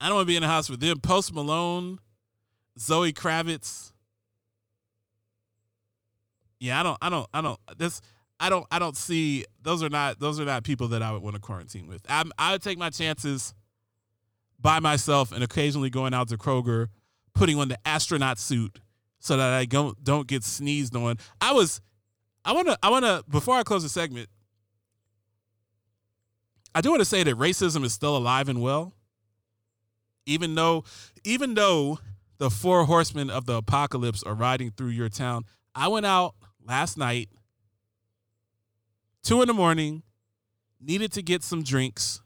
I 0.00 0.06
don't 0.06 0.16
want 0.16 0.26
to 0.26 0.32
be 0.32 0.36
in 0.36 0.42
a 0.42 0.48
house 0.48 0.70
with 0.70 0.80
them. 0.80 1.00
Post 1.00 1.34
Malone, 1.34 1.98
Zoe 2.78 3.12
Kravitz. 3.12 3.92
Yeah, 6.60 6.80
I 6.80 6.82
don't, 6.82 6.98
I 7.00 7.08
don't, 7.08 7.28
I 7.32 7.40
don't. 7.40 7.58
This, 7.76 8.00
I 8.40 8.50
don't, 8.50 8.66
I 8.70 8.78
don't 8.78 8.96
see. 8.96 9.44
Those 9.62 9.82
are 9.82 9.88
not, 9.88 10.18
those 10.18 10.38
are 10.40 10.44
not 10.44 10.64
people 10.64 10.88
that 10.88 11.02
I 11.02 11.12
would 11.12 11.22
want 11.22 11.34
to 11.36 11.40
quarantine 11.40 11.88
with. 11.88 12.02
I'm, 12.08 12.32
I 12.38 12.52
would 12.52 12.62
take 12.62 12.78
my 12.78 12.90
chances 12.90 13.54
by 14.60 14.80
myself 14.80 15.32
and 15.32 15.42
occasionally 15.42 15.90
going 15.90 16.14
out 16.14 16.28
to 16.28 16.36
Kroger, 16.36 16.88
putting 17.34 17.58
on 17.58 17.68
the 17.68 17.78
astronaut 17.86 18.38
suit 18.38 18.80
so 19.20 19.36
that 19.36 19.52
I 19.52 19.64
don't 19.64 20.02
don't 20.02 20.26
get 20.26 20.44
sneezed 20.44 20.94
on. 20.96 21.16
I 21.40 21.52
was 21.52 21.80
I 22.44 22.52
want 22.52 22.68
to 22.68 22.78
I 22.82 22.90
want 22.90 23.04
to 23.04 23.24
before 23.28 23.56
I 23.56 23.62
close 23.62 23.82
the 23.82 23.88
segment 23.88 24.28
I 26.74 26.80
do 26.80 26.90
want 26.90 27.00
to 27.00 27.06
say 27.06 27.22
that 27.22 27.36
racism 27.36 27.84
is 27.84 27.92
still 27.92 28.16
alive 28.16 28.48
and 28.48 28.60
well. 28.60 28.94
Even 30.26 30.54
though 30.54 30.84
even 31.24 31.54
though 31.54 31.98
the 32.38 32.50
four 32.50 32.84
horsemen 32.84 33.30
of 33.30 33.46
the 33.46 33.54
apocalypse 33.54 34.22
are 34.22 34.34
riding 34.34 34.70
through 34.70 34.90
your 34.90 35.08
town, 35.08 35.44
I 35.74 35.88
went 35.88 36.06
out 36.06 36.34
last 36.64 36.96
night 36.96 37.30
2 39.24 39.42
in 39.42 39.48
the 39.48 39.54
morning, 39.54 40.04
needed 40.80 41.10
to 41.12 41.22
get 41.22 41.42
some 41.42 41.64
drinks. 41.64 42.20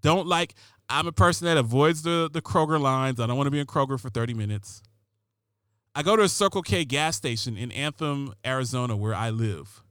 Don't 0.00 0.26
like 0.26 0.54
I'm 0.88 1.06
a 1.06 1.12
person 1.12 1.44
that 1.44 1.56
avoids 1.56 2.02
the 2.02 2.28
the 2.32 2.42
Kroger 2.42 2.80
lines. 2.80 3.20
I 3.20 3.26
don't 3.26 3.36
want 3.36 3.46
to 3.46 3.52
be 3.52 3.60
in 3.60 3.66
Kroger 3.66 4.00
for 4.00 4.10
30 4.10 4.34
minutes. 4.34 4.82
I 5.94 6.02
go 6.02 6.16
to 6.16 6.22
a 6.22 6.28
Circle 6.28 6.62
K 6.62 6.84
gas 6.84 7.16
station 7.16 7.56
in 7.56 7.70
Anthem, 7.72 8.32
Arizona, 8.46 8.96
where 8.96 9.14
I 9.14 9.30
live. 9.30 9.82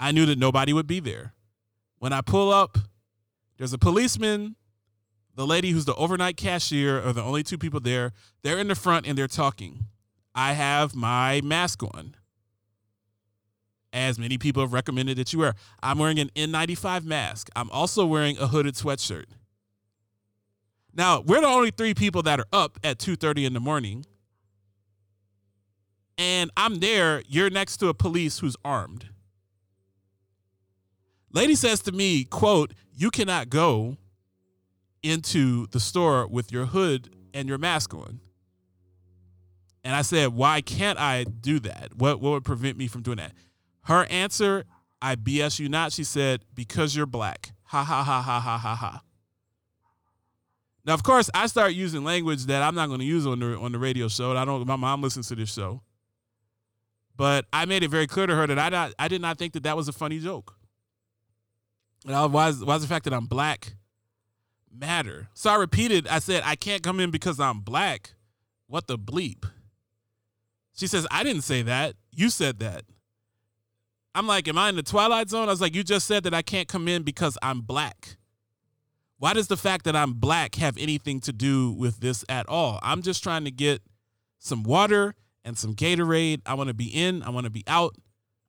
I 0.00 0.12
knew 0.12 0.26
that 0.26 0.38
nobody 0.38 0.72
would 0.72 0.86
be 0.86 1.00
there. 1.00 1.34
When 1.98 2.12
I 2.12 2.20
pull 2.20 2.52
up, 2.52 2.78
there's 3.58 3.72
a 3.72 3.78
policeman, 3.78 4.56
the 5.34 5.46
lady 5.46 5.70
who's 5.70 5.84
the 5.84 5.94
overnight 5.94 6.36
cashier 6.36 7.00
are 7.02 7.12
the 7.12 7.22
only 7.22 7.42
two 7.42 7.58
people 7.58 7.80
there. 7.80 8.12
They're 8.42 8.58
in 8.58 8.68
the 8.68 8.74
front 8.74 9.06
and 9.06 9.16
they're 9.16 9.28
talking. 9.28 9.86
I 10.34 10.52
have 10.52 10.94
my 10.94 11.40
mask 11.42 11.82
on. 11.82 12.14
as 13.92 14.18
many 14.18 14.36
people 14.36 14.62
have 14.62 14.74
recommended 14.74 15.16
that 15.16 15.32
you 15.32 15.38
wear. 15.38 15.54
I'm 15.82 15.98
wearing 15.98 16.18
an 16.18 16.30
N95 16.36 17.04
mask. 17.04 17.48
I'm 17.56 17.70
also 17.70 18.04
wearing 18.04 18.36
a 18.38 18.46
hooded 18.48 18.74
sweatshirt. 18.74 19.24
Now, 20.96 21.20
we're 21.20 21.42
the 21.42 21.46
only 21.46 21.70
three 21.70 21.92
people 21.92 22.22
that 22.22 22.40
are 22.40 22.46
up 22.52 22.78
at 22.82 22.98
2:30 22.98 23.44
in 23.44 23.52
the 23.52 23.60
morning. 23.60 24.06
And 26.16 26.50
I'm 26.56 26.76
there, 26.76 27.22
you're 27.28 27.50
next 27.50 27.76
to 27.78 27.88
a 27.88 27.94
police 27.94 28.38
who's 28.38 28.56
armed. 28.64 29.10
Lady 31.30 31.54
says 31.54 31.80
to 31.82 31.92
me, 31.92 32.24
quote, 32.24 32.72
"You 32.94 33.10
cannot 33.10 33.50
go 33.50 33.98
into 35.02 35.66
the 35.66 35.80
store 35.80 36.26
with 36.26 36.50
your 36.50 36.66
hood 36.66 37.14
and 37.34 37.46
your 37.46 37.58
mask 37.58 37.92
on." 37.92 38.20
And 39.84 39.94
I 39.94 40.00
said, 40.00 40.32
"Why 40.32 40.62
can't 40.62 40.98
I 40.98 41.24
do 41.24 41.60
that? 41.60 41.94
What 41.96 42.20
what 42.20 42.30
would 42.30 42.44
prevent 42.44 42.78
me 42.78 42.88
from 42.88 43.02
doing 43.02 43.18
that?" 43.18 43.34
Her 43.82 44.06
answer, 44.06 44.64
"I 45.02 45.14
BS 45.16 45.58
you 45.58 45.68
not." 45.68 45.92
She 45.92 46.04
said, 46.04 46.46
"Because 46.54 46.96
you're 46.96 47.04
black." 47.04 47.52
Ha 47.64 47.84
ha 47.84 48.02
ha 48.02 48.22
ha 48.22 48.40
ha 48.40 48.56
ha 48.56 48.74
ha. 48.74 49.02
Now, 50.86 50.94
of 50.94 51.02
course, 51.02 51.28
I 51.34 51.48
start 51.48 51.72
using 51.72 52.04
language 52.04 52.44
that 52.46 52.62
I'm 52.62 52.76
not 52.76 52.86
going 52.86 53.00
to 53.00 53.06
use 53.06 53.26
on 53.26 53.40
the 53.40 53.58
on 53.58 53.72
the 53.72 53.78
radio 53.78 54.06
show. 54.06 54.36
I 54.36 54.44
don't. 54.44 54.64
My 54.66 54.76
mom 54.76 55.02
listens 55.02 55.26
to 55.28 55.34
this 55.34 55.52
show, 55.52 55.82
but 57.16 57.44
I 57.52 57.64
made 57.64 57.82
it 57.82 57.88
very 57.88 58.06
clear 58.06 58.26
to 58.26 58.36
her 58.36 58.46
that 58.46 58.58
I 58.58 58.68
not 58.68 58.94
I 58.96 59.08
did 59.08 59.20
not 59.20 59.36
think 59.36 59.52
that 59.54 59.64
that 59.64 59.76
was 59.76 59.88
a 59.88 59.92
funny 59.92 60.20
joke. 60.20 60.54
And 62.06 62.14
I, 62.14 62.24
why 62.26 62.50
is, 62.50 62.64
why 62.64 62.76
is 62.76 62.82
the 62.82 62.88
fact 62.88 63.04
that 63.06 63.12
I'm 63.12 63.26
black 63.26 63.74
matter? 64.72 65.28
So 65.34 65.50
I 65.50 65.56
repeated. 65.56 66.06
I 66.06 66.20
said 66.20 66.44
I 66.46 66.54
can't 66.54 66.84
come 66.84 67.00
in 67.00 67.10
because 67.10 67.40
I'm 67.40 67.60
black. 67.60 68.14
What 68.68 68.86
the 68.86 68.96
bleep? 68.96 69.44
She 70.76 70.86
says 70.86 71.04
I 71.10 71.24
didn't 71.24 71.42
say 71.42 71.62
that. 71.62 71.96
You 72.12 72.30
said 72.30 72.60
that. 72.60 72.84
I'm 74.14 74.28
like, 74.28 74.46
am 74.46 74.56
I 74.56 74.68
in 74.68 74.76
the 74.76 74.82
twilight 74.84 75.30
zone? 75.30 75.48
I 75.48 75.50
was 75.50 75.60
like, 75.60 75.74
you 75.74 75.82
just 75.82 76.06
said 76.06 76.22
that 76.24 76.32
I 76.32 76.42
can't 76.42 76.68
come 76.68 76.86
in 76.86 77.02
because 77.02 77.36
I'm 77.42 77.60
black. 77.60 78.16
Why 79.18 79.32
does 79.32 79.48
the 79.48 79.56
fact 79.56 79.84
that 79.84 79.96
I'm 79.96 80.12
black 80.14 80.56
have 80.56 80.76
anything 80.76 81.20
to 81.20 81.32
do 81.32 81.72
with 81.72 82.00
this 82.00 82.24
at 82.28 82.48
all? 82.48 82.78
I'm 82.82 83.02
just 83.02 83.22
trying 83.22 83.44
to 83.44 83.50
get 83.50 83.80
some 84.38 84.62
water 84.62 85.14
and 85.44 85.56
some 85.56 85.74
Gatorade. 85.74 86.42
I 86.44 86.54
want 86.54 86.68
to 86.68 86.74
be 86.74 86.86
in, 86.86 87.22
I 87.22 87.30
want 87.30 87.44
to 87.44 87.50
be 87.50 87.64
out. 87.66 87.96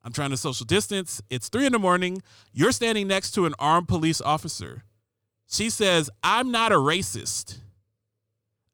I'm 0.03 0.13
trying 0.13 0.29
to 0.29 0.37
social 0.37 0.65
distance. 0.65 1.21
It's 1.29 1.49
three 1.49 1.65
in 1.65 1.73
the 1.73 1.79
morning. 1.79 2.21
You're 2.53 2.71
standing 2.71 3.07
next 3.07 3.31
to 3.31 3.45
an 3.45 3.53
armed 3.59 3.87
police 3.87 4.21
officer. 4.21 4.83
She 5.49 5.69
says, 5.69 6.09
I'm 6.23 6.51
not 6.51 6.71
a 6.71 6.75
racist. 6.75 7.59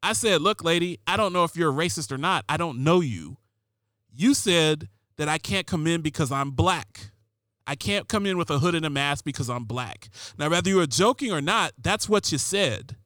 I 0.02 0.14
said, 0.14 0.42
Look, 0.42 0.64
lady, 0.64 1.00
I 1.08 1.18
don't 1.18 1.34
know 1.34 1.44
if 1.44 1.56
you're 1.56 1.72
a 1.72 1.74
racist 1.74 2.12
or 2.12 2.18
not. 2.18 2.44
I 2.50 2.58
don't 2.58 2.84
know 2.84 3.00
you. 3.00 3.38
You 4.12 4.34
said 4.34 4.90
that 5.18 5.30
I 5.30 5.38
can't 5.38 5.66
come 5.66 5.88
in 5.88 6.02
because 6.02 6.32
I'm 6.32 6.52
black. 6.52 7.12
I 7.66 7.76
can't 7.76 8.08
come 8.08 8.26
in 8.26 8.38
with 8.38 8.50
a 8.50 8.60
hood 8.60 8.76
and 8.76 8.86
a 8.86 8.90
mask 8.90 9.24
because 9.24 9.50
I'm 9.50 9.64
black. 9.64 10.10
Now, 10.38 10.50
whether 10.50 10.70
you 10.70 10.78
were 10.78 10.88
joking 10.88 11.32
or 11.32 11.42
not, 11.42 11.74
that's 11.82 12.10
what 12.10 12.32
you 12.32 12.38
said. 12.38 12.98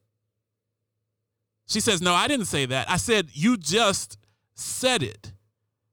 She 1.66 1.80
says, 1.80 2.02
No, 2.02 2.14
I 2.14 2.28
didn't 2.28 2.46
say 2.46 2.66
that. 2.66 2.90
I 2.90 2.96
said, 2.96 3.28
You 3.32 3.56
just 3.56 4.18
said 4.54 5.02
it. 5.02 5.32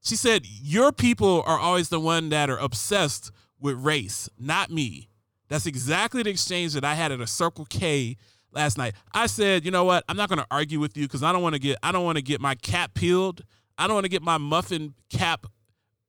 She 0.02 0.16
said, 0.16 0.42
Your 0.44 0.92
people 0.92 1.42
are 1.46 1.58
always 1.58 1.90
the 1.90 2.00
one 2.00 2.30
that 2.30 2.50
are 2.50 2.58
obsessed 2.58 3.30
with 3.60 3.76
race, 3.76 4.28
not 4.38 4.70
me. 4.70 5.08
That's 5.48 5.66
exactly 5.66 6.22
the 6.22 6.30
exchange 6.30 6.72
that 6.72 6.84
I 6.84 6.94
had 6.94 7.12
at 7.12 7.20
a 7.20 7.26
Circle 7.26 7.66
K 7.66 8.16
last 8.52 8.78
night. 8.78 8.94
I 9.12 9.26
said, 9.26 9.64
you 9.64 9.70
know 9.70 9.84
what? 9.84 10.04
I'm 10.08 10.16
not 10.16 10.28
going 10.28 10.40
to 10.40 10.46
argue 10.50 10.80
with 10.80 10.96
you 10.96 11.04
because 11.04 11.22
I 11.22 11.32
don't 11.32 11.42
want 11.42 11.54
to 11.54 11.60
get 11.60 11.78
I 11.82 11.92
don't 11.92 12.04
want 12.04 12.16
to 12.16 12.22
get 12.22 12.40
my 12.40 12.56
cap 12.56 12.94
peeled. 12.94 13.42
I 13.78 13.86
don't 13.86 13.94
want 13.94 14.04
to 14.06 14.10
get 14.10 14.22
my 14.22 14.38
muffin 14.38 14.94
cap 15.10 15.46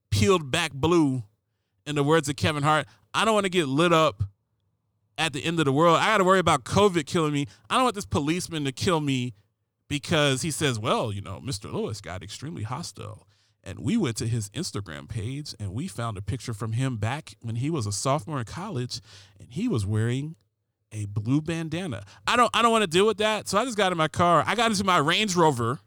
peeled 0.09 0.49
back 0.49 0.73
blue 0.73 1.23
in 1.87 1.95
the 1.95 2.03
words 2.03 2.29
of 2.29 2.35
Kevin 2.35 2.63
Hart, 2.63 2.85
I 3.13 3.25
don't 3.25 3.33
want 3.33 3.45
to 3.45 3.49
get 3.49 3.67
lit 3.67 3.93
up 3.93 4.23
at 5.17 5.33
the 5.33 5.43
end 5.43 5.59
of 5.59 5.65
the 5.65 5.71
world. 5.71 5.97
I 5.97 6.07
got 6.07 6.17
to 6.17 6.23
worry 6.23 6.39
about 6.39 6.63
COVID 6.63 7.05
killing 7.05 7.33
me. 7.33 7.47
I 7.69 7.75
don't 7.75 7.83
want 7.83 7.95
this 7.95 8.05
policeman 8.05 8.65
to 8.65 8.71
kill 8.71 8.99
me 8.99 9.33
because 9.87 10.41
he 10.41 10.51
says, 10.51 10.77
well, 10.77 11.11
you 11.11 11.21
know, 11.21 11.41
Mr. 11.43 11.71
Lewis 11.71 12.01
got 12.01 12.21
extremely 12.21 12.63
hostile. 12.63 13.27
And 13.63 13.79
we 13.79 13.97
went 13.97 14.15
to 14.17 14.27
his 14.27 14.49
Instagram 14.51 15.09
page 15.09 15.53
and 15.59 15.73
we 15.73 15.87
found 15.87 16.17
a 16.17 16.21
picture 16.21 16.53
from 16.53 16.73
him 16.73 16.97
back 16.97 17.35
when 17.41 17.55
he 17.55 17.69
was 17.69 17.85
a 17.85 17.91
sophomore 17.91 18.39
in 18.39 18.45
college 18.45 19.01
and 19.39 19.49
he 19.51 19.67
was 19.67 19.85
wearing 19.85 20.35
a 20.93 21.05
blue 21.05 21.41
bandana. 21.41 22.03
I 22.25 22.37
don't 22.37 22.49
I 22.53 22.61
don't 22.61 22.71
want 22.71 22.83
to 22.83 22.87
deal 22.87 23.05
with 23.05 23.17
that. 23.17 23.49
So 23.49 23.57
I 23.57 23.65
just 23.65 23.77
got 23.77 23.91
in 23.91 23.97
my 23.97 24.07
car. 24.07 24.43
I 24.47 24.55
got 24.55 24.71
into 24.71 24.85
my 24.85 24.97
Range 24.97 25.35
Rover 25.35 25.79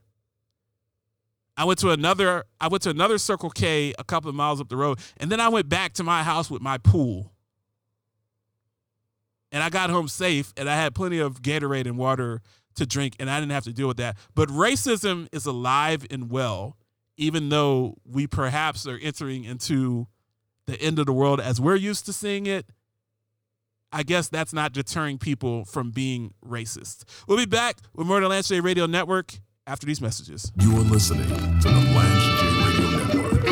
I 1.61 1.65
went 1.65 1.79
to 1.81 1.91
another 1.91 2.45
I 2.59 2.69
went 2.69 2.85
to 2.85 2.91
another 2.91 3.19
Circle 3.19 3.51
K 3.51 3.93
a 3.99 4.03
couple 4.03 4.31
of 4.31 4.35
miles 4.35 4.63
up 4.63 4.71
the 4.71 4.79
road, 4.79 4.99
and 5.19 5.31
then 5.31 5.41
I 5.41 5.51
went 5.51 5.69
back 5.69 5.93
to 5.95 6.03
my 6.03 6.23
house 6.23 6.51
with 6.51 6.63
my 6.63 6.79
pool. 6.79 7.35
And 9.53 9.63
I 9.63 9.69
got 9.69 9.91
home 9.91 10.09
safe, 10.09 10.55
and 10.57 10.71
I 10.71 10.77
had 10.77 10.95
plenty 10.95 11.19
of 11.19 11.43
Gatorade 11.43 11.85
and 11.85 11.99
water 11.99 12.41
to 12.77 12.87
drink, 12.87 13.15
and 13.21 13.29
I 13.29 13.39
didn't 13.41 13.53
have 13.53 13.65
to 13.65 13.75
deal 13.75 13.89
with 13.89 13.99
that. 13.99 14.17
But 14.35 14.49
racism 14.49 15.29
is 15.33 15.45
alive 15.45 16.07
and 16.11 16.31
well, 16.31 16.79
even 17.19 17.51
though 17.51 17.99
we 18.07 18.27
perhaps 18.27 18.87
are 18.87 18.99
entering 19.03 19.45
into 19.45 20.07
the 20.67 20.81
end 20.81 20.99
of 20.99 21.05
the 21.05 21.13
world 21.13 21.43
as 21.43 21.61
we're 21.61 21.77
used 21.77 22.07
to 22.07 22.15
seeing 22.15 22.47
it. 22.47 22.71
I 23.93 24.03
guess 24.03 24.29
that's 24.29 24.55
not 24.55 24.73
deterring 24.73 25.19
people 25.19 25.67
from 25.67 25.91
being 25.91 26.33
racist. 26.43 27.05
We'll 27.29 27.37
be 27.37 27.45
back 27.45 27.81
with 27.93 28.07
Murder 28.07 28.29
Lance 28.29 28.49
J 28.49 28.61
Radio 28.61 28.87
Network 28.87 29.41
after 29.71 29.87
these 29.87 30.01
messages. 30.01 30.51
You 30.59 30.77
are 30.77 30.81
listening 30.81 31.29
to 31.29 31.69
the 31.69 31.93
Lance 31.95 32.41
J 32.41 32.47
Radio 32.67 32.91
Network. 32.97 33.45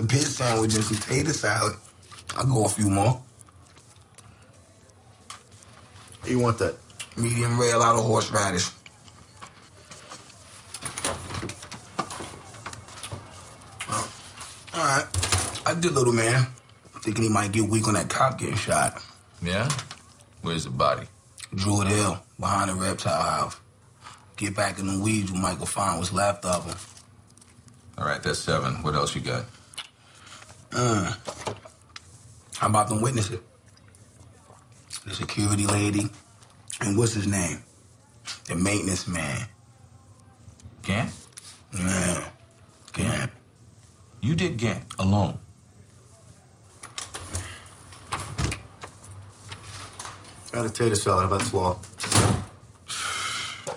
Another 0.00 0.16
pit 0.16 0.26
sandwich 0.26 0.74
and 0.76 0.84
some 0.84 0.96
potato 0.96 1.30
salad, 1.30 1.76
I'll 2.34 2.46
go 2.46 2.64
a 2.64 2.68
few 2.70 2.88
more. 2.88 3.20
You 6.26 6.38
want 6.38 6.58
that? 6.58 6.74
Medium 7.18 7.60
rare, 7.60 7.74
a 7.74 7.78
lot 7.78 7.96
of 7.96 8.04
horseradish. 8.06 8.70
All 14.72 14.86
right. 14.86 15.06
I 15.66 15.74
did, 15.78 15.92
little 15.92 16.14
man. 16.14 16.46
Thinking 17.02 17.24
he 17.24 17.28
might 17.28 17.52
get 17.52 17.68
weak 17.68 17.86
on 17.86 17.92
that 17.92 18.08
cop 18.08 18.38
getting 18.38 18.56
shot. 18.56 19.04
Yeah? 19.42 19.68
Where's 20.40 20.64
the 20.64 20.70
body? 20.70 21.08
Druid 21.54 21.88
Hill, 21.88 22.22
behind 22.38 22.70
the 22.70 22.74
reptile 22.74 23.22
house. 23.22 23.56
Get 24.38 24.56
back 24.56 24.78
in 24.78 24.86
the 24.86 24.98
weeds, 24.98 25.30
we 25.30 25.38
Michael 25.38 25.58
go 25.58 25.64
find 25.66 25.98
what's 25.98 26.10
left 26.10 26.46
of 26.46 26.64
him. 26.64 26.76
All 27.98 28.06
right, 28.06 28.22
that's 28.22 28.38
seven. 28.38 28.82
What 28.82 28.94
else 28.94 29.14
you 29.14 29.20
got? 29.20 29.44
Uh, 30.72 31.12
how 32.56 32.68
about 32.68 32.88
them 32.88 33.00
witnesses? 33.00 33.40
The 35.06 35.14
security 35.14 35.66
lady, 35.66 36.08
and 36.80 36.96
what's 36.96 37.14
his 37.14 37.26
name? 37.26 37.62
The 38.46 38.54
maintenance 38.54 39.08
man. 39.08 39.46
Gant? 40.82 41.10
Yeah, 41.76 42.28
Gant. 42.92 43.30
You 44.20 44.34
did 44.34 44.56
Gant 44.58 44.84
alone. 44.98 45.38
Got 50.52 50.66
a 50.66 50.70
tater 50.70 50.96
salad. 50.96 51.28
How 51.28 51.36
about 51.36 51.46
12? 51.48 51.86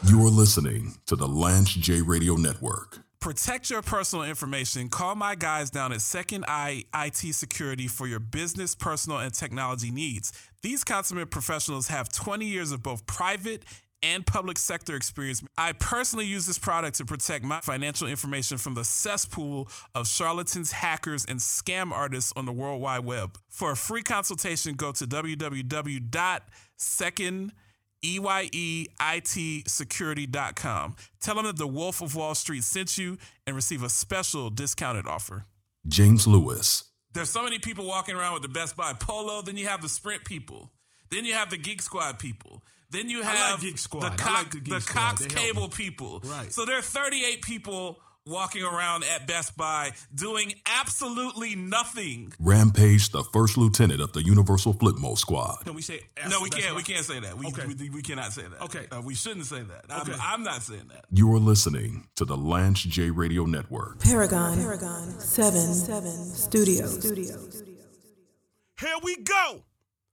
You 0.10 0.26
are 0.26 0.30
listening 0.30 0.96
to 1.06 1.16
the 1.16 1.28
Lance 1.28 1.74
J 1.74 2.02
Radio 2.02 2.36
Network. 2.36 3.00
Protect 3.24 3.70
your 3.70 3.82
personal 3.82 4.26
information. 4.26 4.90
Call 4.90 5.16
my 5.16 5.34
guys 5.34 5.70
down 5.70 5.94
at 5.94 6.02
Second 6.02 6.44
Eye 6.46 6.84
IT 6.94 7.34
Security 7.34 7.88
for 7.88 8.06
your 8.06 8.20
business, 8.20 8.76
personal, 8.76 9.20
and 9.20 9.34
technology 9.34 9.92
needs. 9.92 10.34
These 10.62 10.84
consummate 10.84 11.32
professionals 11.32 11.88
have 11.88 12.12
20 12.12 12.46
years 12.46 12.74
of 12.74 12.84
both 12.84 13.06
private 13.06 13.64
and 14.04 14.26
public 14.26 14.58
sector 14.58 14.98
experience. 14.98 15.42
I 15.58 15.72
personally 15.72 16.26
use 16.26 16.46
this 16.46 16.60
product 16.60 16.98
to 16.98 17.06
protect 17.06 17.46
my 17.46 17.62
financial 17.62 18.10
information 18.10 18.58
from 18.58 18.74
the 18.74 18.84
cesspool 18.84 19.70
of 19.96 20.06
charlatans, 20.06 20.74
hackers, 20.74 21.24
and 21.24 21.40
scam 21.40 21.94
artists 21.94 22.34
on 22.36 22.46
the 22.46 22.52
World 22.52 22.82
Wide 22.82 23.06
Web. 23.06 23.38
For 23.48 23.72
a 23.72 23.78
free 23.78 24.04
consultation, 24.04 24.76
go 24.76 24.92
to 24.92 25.08
www.second 25.08 26.12
E 28.04 28.18
E-Y-E-I-T 28.18 29.64
security.com. 29.68 30.96
Tell 31.22 31.36
them 31.36 31.46
that 31.46 31.58
the 31.58 31.68
Wolf 31.68 32.02
of 32.02 32.16
Wall 32.16 32.36
Street 32.36 32.64
sent 32.64 32.98
you 32.98 33.18
and 33.48 33.56
receive 33.56 33.84
a 33.84 33.90
special 33.90 34.50
discounted 34.50 35.08
offer. 35.08 35.46
James 35.88 36.28
Lewis, 36.28 36.86
There's 37.14 37.30
so 37.30 37.44
many 37.44 37.60
people 37.60 37.86
walking 37.86 38.16
around 38.16 38.34
with 38.34 38.42
the 38.42 38.50
Best 38.50 38.76
Buy 38.76 38.94
polo. 38.94 39.42
Then 39.42 39.58
you 39.58 39.68
have 39.68 39.82
the 39.82 39.90
Sprint 39.90 40.26
people. 40.26 40.72
Then 41.10 41.26
you 41.26 41.34
have 41.34 41.50
the 41.50 41.58
Geek 41.58 41.82
Squad 41.82 42.20
people. 42.20 42.64
Then 42.90 43.10
you 43.10 43.22
like 43.22 43.30
have 43.36 43.62
Geek 43.62 43.78
Squad. 43.78 44.02
the, 44.02 44.08
I 44.08 44.16
Cox, 44.16 44.44
like 44.44 44.52
the 44.52 44.60
Geek 44.60 44.82
Squad. 44.82 45.02
Cox 45.02 45.22
They 45.22 45.28
Cable 45.28 45.68
people. 45.70 46.22
Right. 46.24 46.52
So 46.54 46.66
there 46.66 46.78
are 46.78 46.82
38 46.82 47.42
people 47.42 48.00
walking 48.28 48.64
around 48.64 49.04
at 49.04 49.28
Best 49.28 49.58
Buy 49.58 49.92
doing 50.16 50.54
absolutely 50.66 51.56
nothing. 51.56 52.32
Rampage, 52.40 53.10
the 53.12 53.24
first 53.34 53.58
lieutenant 53.58 54.02
of 54.02 54.14
the 54.14 54.24
Universal 54.24 54.76
Flipmo 54.76 55.18
Squad. 55.18 55.60
Can 55.66 55.74
we 55.74 55.82
say? 55.82 56.02
No, 56.30 56.42
we 56.42 56.50
Best 56.50 56.62
can't. 56.62 56.74
Buy? 56.74 56.78
We 56.78 56.84
can't 56.84 57.06
say 57.06 57.20
that. 57.20 57.38
We, 57.38 57.48
Okay. 57.48 57.66
we, 57.68 57.90
we 57.90 58.02
cannot 58.02 58.32
say 58.32 58.44
that. 58.44 58.62
Okay. 58.64 58.88
Uh, 58.92 59.02
we 59.02 59.14
shouldn't 59.16 59.46
say 59.46 59.62
that. 59.62 59.86
I'm, 59.90 60.02
Okay. 60.02 60.14
I'm 60.22 60.44
not 60.44 60.62
saying 60.64 60.88
that. 60.90 61.06
You 61.12 61.32
are 61.34 61.40
listening 61.40 62.08
to 62.16 62.26
the 62.26 62.38
Lance 62.38 62.82
J 62.84 63.10
Radio 63.10 63.46
Network. 63.46 64.00
Paragon, 64.00 64.58
Paragon 64.58 65.20
7, 65.20 65.74
7 65.74 66.12
Studios. 66.12 67.04
Here 68.80 68.96
we 69.04 69.18
go. 69.18 69.64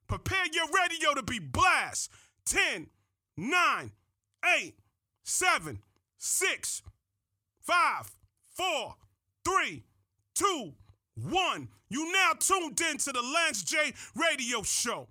Prepare 0.09 0.45
your 0.53 0.67
radio 0.67 1.15
to 1.15 1.23
be 1.23 1.39
blast. 1.39 2.11
10, 2.47 2.89
9, 3.37 3.91
8, 4.59 4.75
7, 5.23 5.79
6, 6.19 6.83
5, 7.63 8.11
4, 8.57 8.95
3, 9.45 9.85
2, 10.35 10.73
1. 11.15 11.69
You 11.89 12.13
now 12.13 12.33
tuned 12.39 12.81
in 12.81 12.99
to 12.99 13.13
the 13.13 13.23
Lance 13.23 13.63
J 13.63 13.93
Radio 14.15 14.63
Show. 14.63 15.09